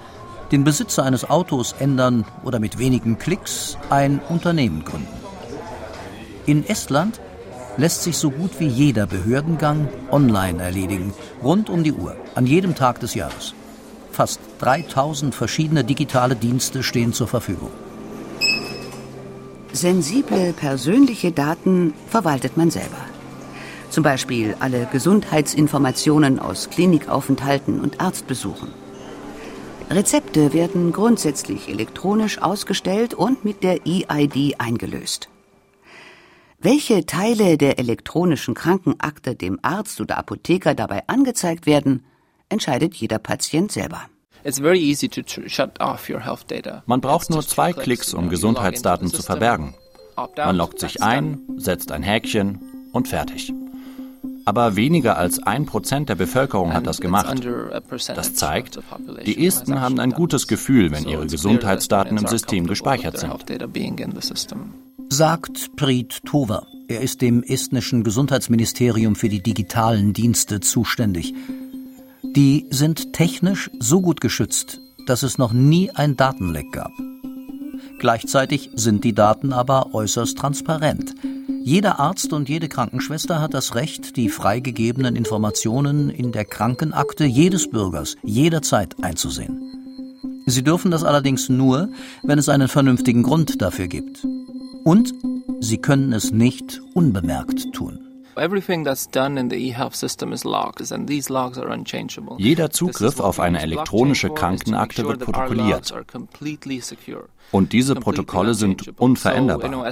den 0.53 0.65
Besitzer 0.65 1.05
eines 1.05 1.29
Autos 1.29 1.75
ändern 1.79 2.25
oder 2.45 2.59
mit 2.59 2.79
wenigen 2.79 3.19
Klicks 3.19 3.79
ein 3.89 4.21
Unternehmen 4.29 4.85
gründen. 4.85 5.09
In 6.47 6.67
Estland 6.67 7.21
lässt 7.77 8.03
sich 8.03 8.17
so 8.17 8.31
gut 8.31 8.59
wie 8.59 8.67
jeder 8.67 9.07
Behördengang 9.07 9.89
online 10.11 10.61
erledigen, 10.63 11.15
rund 11.43 11.71
um 11.71 11.85
die 11.85 11.93
Uhr, 11.93 12.17
an 12.35 12.47
jedem 12.47 12.75
Tag 12.75 13.01
des 13.01 13.15
Jahres. 13.15 13.55
Fast 14.11 14.41
3000 14.59 15.35
verschiedene 15.35 15.85
digitale 15.85 16.35
Dienste 16.35 16.83
stehen 16.83 17.13
zur 17.13 17.29
Verfügung. 17.29 17.71
Sensible 19.73 20.53
persönliche 20.53 21.31
Daten 21.31 21.95
verwaltet 22.09 22.57
man 22.57 22.71
selber. 22.71 22.99
Zum 23.89 24.03
Beispiel 24.03 24.57
alle 24.59 24.87
Gesundheitsinformationen 24.91 26.39
aus 26.39 26.71
Klinikaufenthalten 26.71 27.81
und 27.81 28.01
Arztbesuchen. 28.01 28.69
Rezepte 29.91 30.53
werden 30.53 30.93
grundsätzlich 30.93 31.69
elektronisch 31.69 32.41
ausgestellt 32.41 33.13
und 33.13 33.45
mit 33.45 33.65
der 33.65 33.81
EID 33.85 34.55
eingelöst. 34.59 35.29
Welche 36.61 37.07
Teile 37.07 37.59
der 37.59 37.81
elektronischen 37.81 38.55
Krankenakte 38.55 39.35
dem 39.35 39.59
Arzt 39.63 40.01
oder 40.01 40.17
Apotheker 40.17 40.75
dabei 40.75 41.03
angezeigt 41.09 41.67
werden, 41.67 42.05
entscheidet 42.49 42.95
jeder 42.95 43.19
Patient 43.19 43.73
selber. 43.73 44.03
Man 46.87 47.01
braucht 47.01 47.31
nur 47.31 47.43
zwei 47.43 47.73
Klicks, 47.73 48.15
um 48.15 48.29
Gesundheitsdaten 48.29 49.09
zu 49.09 49.23
verbergen. 49.23 49.75
Man 50.37 50.57
loggt 50.57 50.79
sich 50.79 51.03
ein, 51.03 51.41
setzt 51.57 51.91
ein 51.91 52.05
Häkchen 52.05 52.61
und 52.93 53.09
fertig. 53.09 53.53
Aber 54.45 54.77
weniger 54.77 55.17
als 55.17 55.43
ein 55.43 55.67
Prozent 55.67 56.09
der 56.09 56.15
Bevölkerung 56.15 56.73
hat 56.73 56.87
das 56.87 57.01
gemacht. 57.01 57.41
Das 58.15 58.35
zeigt, 58.35 58.79
die 59.27 59.47
Esten 59.47 59.81
haben 59.81 60.01
ein 60.01 60.13
gutes 60.13 60.47
Gefühl, 60.47 60.91
wenn 60.91 61.07
ihre 61.07 61.27
Gesundheitsdaten 61.27 62.17
im 62.17 62.27
System 62.27 62.67
gespeichert 62.67 63.19
sind. 63.19 63.33
Sagt 65.09 65.77
Preet 65.77 66.25
Tova. 66.25 66.67
Er 66.89 67.01
ist 67.01 67.21
dem 67.21 67.43
estnischen 67.43 68.03
Gesundheitsministerium 68.03 69.15
für 69.15 69.29
die 69.29 69.43
digitalen 69.43 70.13
Dienste 70.13 70.61
zuständig. 70.61 71.35
Die 72.23 72.67
sind 72.71 73.13
technisch 73.13 73.71
so 73.79 74.01
gut 74.01 74.21
geschützt, 74.21 74.81
dass 75.07 75.23
es 75.23 75.39
noch 75.39 75.53
nie 75.53 75.91
ein 75.91 76.17
Datenleck 76.17 76.73
gab. 76.73 76.93
Gleichzeitig 77.99 78.71
sind 78.75 79.05
die 79.05 79.15
Daten 79.15 79.53
aber 79.53 79.95
äußerst 79.95 80.39
transparent. 80.39 81.15
Jeder 81.63 82.01
Arzt 82.01 82.33
und 82.33 82.49
jede 82.49 82.69
Krankenschwester 82.69 83.41
hat 83.41 83.55
das 83.55 83.75
Recht, 83.75 84.17
die 84.17 84.29
freigegebenen 84.29 85.15
Informationen 85.15 86.09
in 86.11 86.33
der 86.33 86.45
Krankenakte 86.45 87.25
jedes 87.25 87.71
Bürgers 87.71 88.17
jederzeit 88.23 88.97
einzusehen. 89.03 89.61
Sie 90.47 90.65
dürfen 90.65 90.91
das 90.91 91.05
allerdings 91.05 91.49
nur, 91.49 91.91
wenn 92.23 92.39
es 92.39 92.49
einen 92.49 92.69
vernünftigen 92.69 93.23
Grund 93.23 93.61
dafür 93.63 93.89
gibt. 93.89 94.27
Und 94.85 95.13
sie 95.61 95.79
können 95.79 96.13
es 96.13 96.33
nicht 96.33 96.81
unbemerkt 96.95 97.73
tun. 97.73 98.10
Jeder 102.39 102.71
Zugriff 102.71 103.21
auf 103.21 103.39
eine 103.39 103.61
elektronische 103.61 104.31
Krankenakte 104.31 105.07
wird 105.07 105.21
protokolliert. 105.21 105.93
Und 107.53 107.73
diese 107.73 107.95
Protokolle 107.97 108.55
sind 108.55 108.99
unveränderbar. 108.99 109.85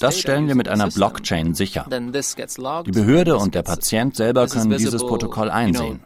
Das 0.00 0.18
stellen 0.18 0.46
wir 0.48 0.54
mit 0.54 0.68
einer 0.68 0.88
Blockchain 0.88 1.54
sicher. 1.54 1.84
Die 1.90 2.90
Behörde 2.92 3.36
und 3.36 3.54
der 3.54 3.62
Patient 3.62 4.16
selber 4.16 4.46
können 4.46 4.70
dieses 4.70 5.04
Protokoll 5.04 5.50
einsehen. 5.50 6.00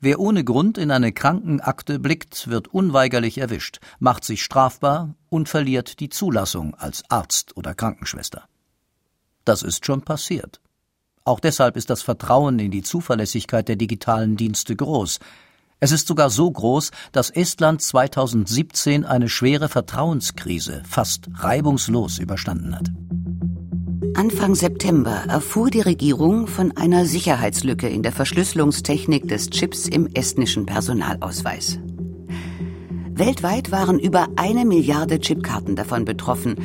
Wer 0.00 0.20
ohne 0.20 0.44
Grund 0.44 0.76
in 0.76 0.90
eine 0.90 1.12
Krankenakte 1.12 1.98
blickt, 1.98 2.48
wird 2.48 2.68
unweigerlich 2.68 3.38
erwischt, 3.38 3.78
macht 3.98 4.24
sich 4.24 4.42
strafbar 4.44 5.14
und 5.30 5.48
verliert 5.48 6.00
die 6.00 6.10
Zulassung 6.10 6.74
als 6.74 7.02
Arzt 7.08 7.56
oder 7.56 7.74
Krankenschwester. 7.74 8.44
Das 9.44 9.62
ist 9.62 9.86
schon 9.86 10.02
passiert. 10.02 10.60
Auch 11.24 11.40
deshalb 11.40 11.76
ist 11.76 11.88
das 11.88 12.02
Vertrauen 12.02 12.58
in 12.58 12.70
die 12.70 12.82
Zuverlässigkeit 12.82 13.68
der 13.68 13.76
digitalen 13.76 14.36
Dienste 14.36 14.76
groß. 14.76 15.18
Es 15.80 15.92
ist 15.92 16.06
sogar 16.06 16.30
so 16.30 16.50
groß, 16.50 16.90
dass 17.12 17.30
Estland 17.30 17.82
2017 17.82 19.04
eine 19.04 19.28
schwere 19.28 19.68
Vertrauenskrise 19.68 20.82
fast 20.88 21.28
reibungslos 21.34 22.18
überstanden 22.18 22.76
hat. 22.76 22.90
Anfang 24.16 24.54
September 24.54 25.24
erfuhr 25.28 25.68
die 25.68 25.82
Regierung 25.82 26.46
von 26.46 26.74
einer 26.74 27.04
Sicherheitslücke 27.04 27.86
in 27.86 28.02
der 28.02 28.12
Verschlüsselungstechnik 28.12 29.28
des 29.28 29.50
Chips 29.50 29.86
im 29.86 30.08
estnischen 30.14 30.64
Personalausweis. 30.64 31.78
Weltweit 33.10 33.72
waren 33.72 33.98
über 33.98 34.28
eine 34.36 34.64
Milliarde 34.64 35.20
Chipkarten 35.20 35.76
davon 35.76 36.06
betroffen, 36.06 36.56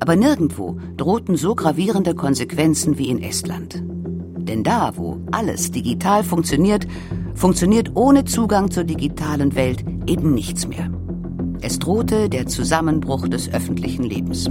aber 0.00 0.16
nirgendwo 0.16 0.78
drohten 0.96 1.36
so 1.36 1.54
gravierende 1.54 2.14
Konsequenzen 2.14 2.96
wie 2.96 3.10
in 3.10 3.22
Estland. 3.22 3.82
Denn 4.38 4.64
da, 4.64 4.96
wo 4.96 5.20
alles 5.30 5.72
digital 5.72 6.24
funktioniert, 6.24 6.86
funktioniert 7.34 7.90
ohne 7.96 8.24
Zugang 8.24 8.70
zur 8.70 8.84
digitalen 8.84 9.54
Welt 9.54 9.84
eben 10.06 10.32
nichts 10.32 10.66
mehr. 10.66 10.90
Es 11.60 11.78
drohte 11.78 12.30
der 12.30 12.46
Zusammenbruch 12.46 13.28
des 13.28 13.52
öffentlichen 13.52 14.04
Lebens. 14.04 14.48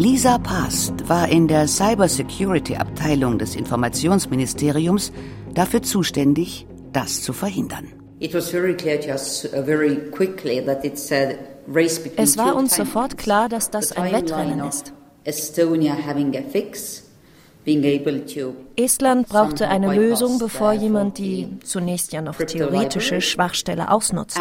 Lisa 0.00 0.38
Past 0.38 1.10
war 1.10 1.28
in 1.28 1.46
der 1.46 1.68
Cybersecurity-Abteilung 1.68 3.38
des 3.38 3.54
Informationsministeriums 3.54 5.12
dafür 5.52 5.82
zuständig, 5.82 6.66
das 6.90 7.20
zu 7.20 7.34
verhindern. 7.34 7.86
Uh, 8.18 8.24
es 12.16 12.38
war 12.38 12.56
uns 12.56 12.76
sofort 12.76 13.18
klar, 13.18 13.50
dass 13.50 13.68
das 13.70 13.92
ein 13.92 14.10
Wettrennen 14.10 14.60
ist. 14.66 14.94
Estland 17.66 19.28
brauchte 19.28 19.68
eine 19.68 19.94
Lösung, 19.94 20.38
bevor 20.38 20.72
jemand 20.72 21.18
die 21.18 21.58
zunächst 21.62 22.12
ja 22.12 22.22
noch 22.22 22.36
theoretische 22.36 23.20
Schwachstelle 23.20 23.90
ausnutzt. 23.90 24.40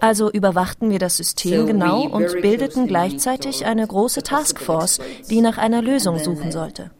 Also 0.00 0.30
überwachten 0.30 0.90
wir 0.90 0.98
das 1.00 1.16
System 1.16 1.66
genau 1.66 2.06
und 2.06 2.40
bildeten 2.42 2.86
gleichzeitig 2.86 3.66
eine 3.66 3.86
große 3.86 4.22
Taskforce, 4.22 5.00
die 5.28 5.40
nach 5.40 5.58
einer 5.58 5.82
Lösung 5.82 6.20
suchen 6.20 6.52
sollte. 6.52 6.92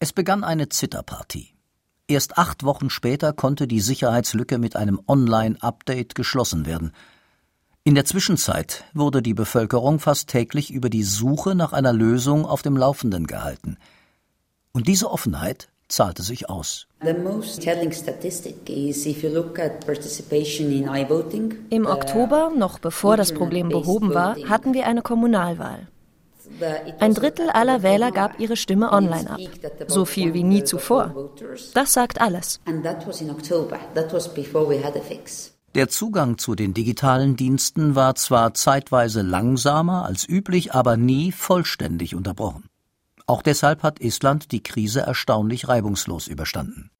Es 0.00 0.12
begann 0.12 0.44
eine 0.44 0.68
Zitterpartie. 0.68 1.48
Erst 2.10 2.38
acht 2.38 2.64
Wochen 2.64 2.90
später 2.90 3.32
konnte 3.32 3.68
die 3.68 3.80
Sicherheitslücke 3.80 4.58
mit 4.58 4.74
einem 4.74 5.00
Online-Update 5.06 6.16
geschlossen 6.16 6.66
werden– 6.66 6.92
in 7.88 7.94
der 7.94 8.04
Zwischenzeit 8.04 8.84
wurde 8.92 9.22
die 9.22 9.32
Bevölkerung 9.32 9.98
fast 9.98 10.28
täglich 10.28 10.70
über 10.70 10.90
die 10.90 11.04
Suche 11.04 11.54
nach 11.54 11.72
einer 11.72 11.94
Lösung 11.94 12.44
auf 12.44 12.60
dem 12.60 12.76
Laufenden 12.76 13.26
gehalten. 13.26 13.78
Und 14.72 14.88
diese 14.88 15.10
Offenheit 15.10 15.70
zahlte 15.88 16.22
sich 16.22 16.50
aus. 16.50 16.86
Im 21.70 21.86
Oktober, 21.86 22.52
noch 22.54 22.78
bevor 22.78 23.16
das 23.16 23.32
Problem 23.32 23.70
behoben 23.70 24.12
war, 24.12 24.36
hatten 24.50 24.74
wir 24.74 24.86
eine 24.86 25.00
Kommunalwahl. 25.00 25.88
Ein 27.00 27.14
Drittel 27.14 27.48
aller 27.48 27.82
Wähler 27.82 28.12
gab 28.12 28.38
ihre 28.38 28.58
Stimme 28.58 28.92
online 28.92 29.30
ab. 29.30 29.40
So 29.86 30.04
viel 30.04 30.34
wie 30.34 30.42
nie 30.42 30.62
zuvor. 30.62 31.30
Das 31.72 31.94
sagt 31.94 32.20
alles. 32.20 32.60
Der 35.74 35.88
Zugang 35.88 36.38
zu 36.38 36.54
den 36.54 36.72
digitalen 36.72 37.36
Diensten 37.36 37.94
war 37.94 38.14
zwar 38.14 38.54
zeitweise 38.54 39.22
langsamer 39.22 40.06
als 40.06 40.26
üblich, 40.28 40.72
aber 40.72 40.96
nie 40.96 41.30
vollständig 41.30 42.14
unterbrochen. 42.14 42.68
Auch 43.26 43.42
deshalb 43.42 43.82
hat 43.82 44.00
Island 44.00 44.52
die 44.52 44.62
Krise 44.62 45.00
erstaunlich 45.00 45.68
reibungslos 45.68 46.26
überstanden. 46.28 46.90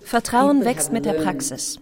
Vertrauen 0.00 0.64
wächst 0.64 0.92
mit 0.92 1.04
der 1.04 1.14
Praxis. 1.14 1.80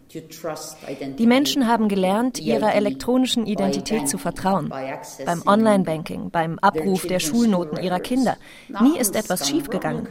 Die 1.19 1.27
Menschen 1.27 1.67
haben 1.67 1.89
gelernt, 1.89 2.39
ihrer 2.39 2.75
elektronischen 2.75 3.47
Identität 3.47 4.09
zu 4.09 4.19
vertrauen. 4.19 4.69
Beim 4.69 5.43
Online-Banking, 5.47 6.31
beim 6.31 6.59
Abruf 6.59 7.07
der 7.07 7.21
Schulnoten 7.21 7.83
ihrer 7.83 8.01
Kinder. 8.01 8.37
Nie 8.81 8.99
ist 8.99 9.17
etwas 9.17 9.49
schiefgegangen. 9.49 10.09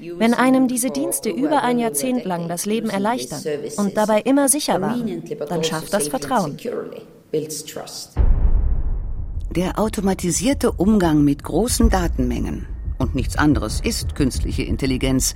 Wenn 0.00 0.34
einem 0.34 0.68
diese 0.68 0.90
Dienste 0.90 1.30
über 1.30 1.62
ein 1.62 1.78
Jahrzehnt 1.78 2.24
lang 2.24 2.48
das 2.48 2.64
Leben 2.66 2.90
erleichtern 2.90 3.42
und 3.76 3.96
dabei 3.96 4.20
immer 4.20 4.48
sicher 4.48 4.80
waren, 4.80 5.22
dann 5.48 5.64
schafft 5.64 5.92
das 5.92 6.08
Vertrauen. 6.08 6.56
Der 9.54 9.78
automatisierte 9.78 10.72
Umgang 10.72 11.24
mit 11.24 11.42
großen 11.42 11.90
Datenmengen 11.90 12.66
und 12.98 13.14
nichts 13.14 13.36
anderes 13.36 13.80
ist 13.80 14.14
künstliche 14.14 14.62
Intelligenz 14.62 15.34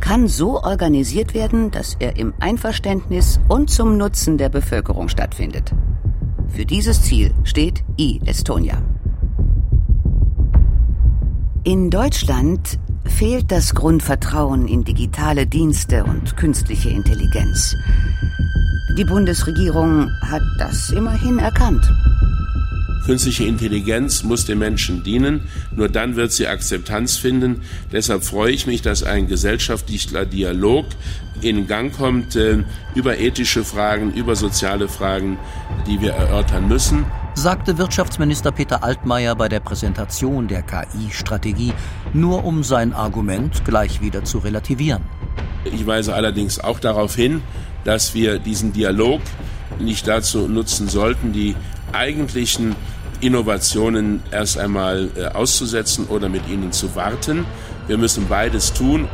kann 0.00 0.28
so 0.28 0.62
organisiert 0.62 1.32
werden, 1.32 1.70
dass 1.70 1.96
er 1.98 2.16
im 2.18 2.34
Einverständnis 2.38 3.40
und 3.48 3.70
zum 3.70 3.96
Nutzen 3.96 4.36
der 4.36 4.50
Bevölkerung 4.50 5.08
stattfindet. 5.08 5.72
Für 6.48 6.66
dieses 6.66 7.02
Ziel 7.02 7.32
steht 7.44 7.84
e-Estonia. 7.96 8.82
In 11.62 11.88
Deutschland 11.88 12.78
fehlt 13.04 13.50
das 13.50 13.74
Grundvertrauen 13.74 14.66
in 14.66 14.84
digitale 14.84 15.46
Dienste 15.46 16.04
und 16.04 16.36
künstliche 16.36 16.90
Intelligenz. 16.90 17.76
Die 18.96 19.04
Bundesregierung 19.04 20.10
hat 20.20 20.42
das 20.58 20.90
immerhin 20.90 21.38
erkannt. 21.38 21.84
Künstliche 23.04 23.44
Intelligenz 23.44 24.22
muss 24.22 24.46
den 24.46 24.58
Menschen 24.58 25.02
dienen, 25.02 25.42
nur 25.76 25.88
dann 25.88 26.16
wird 26.16 26.32
sie 26.32 26.46
Akzeptanz 26.46 27.16
finden. 27.16 27.60
Deshalb 27.92 28.24
freue 28.24 28.52
ich 28.52 28.66
mich, 28.66 28.80
dass 28.80 29.02
ein 29.02 29.26
gesellschaftlicher 29.26 30.24
Dialog 30.24 30.86
in 31.42 31.66
Gang 31.66 31.92
kommt 31.92 32.34
äh, 32.36 32.64
über 32.94 33.18
ethische 33.18 33.64
Fragen, 33.64 34.14
über 34.14 34.36
soziale 34.36 34.88
Fragen, 34.88 35.38
die 35.86 36.00
wir 36.00 36.12
erörtern 36.12 36.66
müssen 36.66 37.04
sagte 37.34 37.78
Wirtschaftsminister 37.78 38.52
Peter 38.52 38.82
Altmaier 38.82 39.34
bei 39.34 39.48
der 39.48 39.60
Präsentation 39.60 40.48
der 40.48 40.62
KI-Strategie, 40.62 41.72
nur 42.12 42.44
um 42.44 42.62
sein 42.62 42.92
Argument 42.92 43.64
gleich 43.64 44.00
wieder 44.00 44.24
zu 44.24 44.38
relativieren. 44.38 45.02
Ich 45.64 45.86
weise 45.86 46.14
allerdings 46.14 46.58
auch 46.60 46.78
darauf 46.78 47.14
hin, 47.14 47.42
dass 47.84 48.14
wir 48.14 48.38
diesen 48.38 48.72
Dialog 48.72 49.20
nicht 49.78 50.06
dazu 50.06 50.48
nutzen 50.48 50.88
sollten, 50.88 51.32
die 51.32 51.56
eigentlichen 51.92 52.76
Innovationen 53.20 54.22
erst 54.30 54.58
einmal 54.58 55.10
äh, 55.16 55.26
auszusetzen 55.26 56.06
oder 56.06 56.28
mit 56.28 56.48
ihnen 56.48 56.72
zu 56.72 56.94
warten. 56.94 57.46
Wir 57.86 57.98
müssen 57.98 58.28
beides 58.28 58.72
tun. 58.72 59.08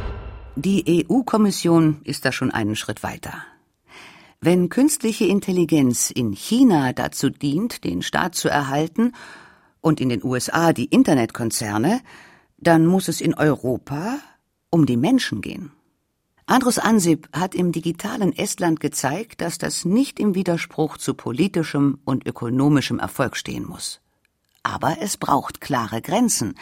Die 0.57 1.07
EU-Kommission 1.09 2.01
ist 2.05 2.25
da 2.25 2.33
schon 2.33 2.51
einen 2.51 2.77
Schritt 2.77 3.03
weiter. 3.03 3.33
Wenn 4.43 4.71
künstliche 4.71 5.27
Intelligenz 5.27 6.11
in 6.11 6.33
China 6.33 6.95
dazu 6.95 7.29
dient, 7.29 7.85
den 7.85 8.01
Staat 8.01 8.35
zu 8.35 8.49
erhalten 8.49 9.13
und 9.83 10.01
in 10.01 10.09
den 10.09 10.25
USA 10.25 10.73
die 10.73 10.87
Internetkonzerne, 10.87 12.01
dann 12.57 12.87
muss 12.87 13.09
es 13.09 13.21
in 13.21 13.35
Europa 13.35 14.19
um 14.71 14.87
die 14.87 14.97
Menschen 14.97 15.43
gehen. 15.43 15.73
Andrus 16.47 16.79
Ansip 16.79 17.29
hat 17.35 17.55
im 17.55 17.71
digitalen 17.71 18.35
Estland 18.35 18.81
gezeigt, 18.81 19.43
dass 19.43 19.59
das 19.59 19.85
nicht 19.85 20.19
im 20.19 20.35
Widerspruch 20.35 20.97
zu 20.97 21.13
politischem 21.13 21.99
und 22.07 22.27
ökonomischem 22.27 22.99
Erfolg 22.99 23.37
stehen 23.37 23.67
muss. 23.67 24.01
Aber 24.63 24.97
es 25.03 25.19
braucht 25.19 25.61
klare 25.61 26.01
Grenzen, 26.01 26.55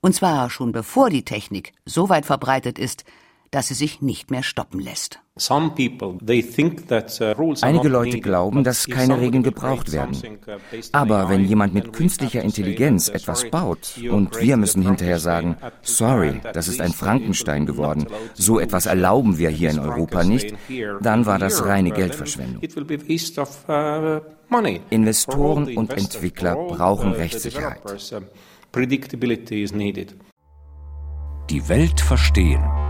und 0.00 0.16
zwar 0.16 0.50
schon 0.50 0.72
bevor 0.72 1.10
die 1.10 1.24
Technik 1.24 1.74
so 1.84 2.08
weit 2.08 2.26
verbreitet 2.26 2.76
ist, 2.76 3.04
dass 3.50 3.68
sie 3.68 3.74
sich 3.74 4.00
nicht 4.00 4.30
mehr 4.30 4.42
stoppen 4.42 4.80
lässt. 4.80 5.20
Uh, 5.36 5.70
Einige 7.62 7.88
Leute 7.88 8.20
glauben, 8.20 8.62
dass 8.62 8.86
keine 8.86 9.20
Regeln 9.20 9.42
gebraucht 9.42 9.90
werden. 9.90 10.16
Uh, 10.46 10.58
Aber 10.92 11.28
wenn 11.30 11.44
jemand 11.44 11.74
mit 11.74 11.92
künstlicher 11.92 12.42
Intelligenz 12.42 13.08
etwas 13.08 13.50
baut 13.50 13.94
und 14.10 14.38
wir 14.38 14.56
müssen 14.56 14.82
hinterher 14.82 15.18
sagen, 15.18 15.56
sorry, 15.82 16.40
das 16.52 16.68
ist 16.68 16.80
ein 16.80 16.92
Frankenstein 16.92 17.66
geworden, 17.66 18.06
so 18.34 18.60
etwas 18.60 18.86
erlauben 18.86 19.38
wir 19.38 19.50
hier 19.50 19.70
in 19.70 19.78
Europa 19.78 20.22
nicht, 20.24 20.54
dann 21.00 21.26
war 21.26 21.38
das 21.38 21.64
reine 21.64 21.90
Geldverschwendung. 21.90 22.62
Uh, 23.68 24.20
Investoren 24.90 25.76
und 25.76 25.92
Entwickler 25.92 26.54
brauchen 26.54 27.12
Rechtssicherheit. 27.12 27.80
Die 31.50 31.68
Welt 31.68 32.00
verstehen. 32.00 32.89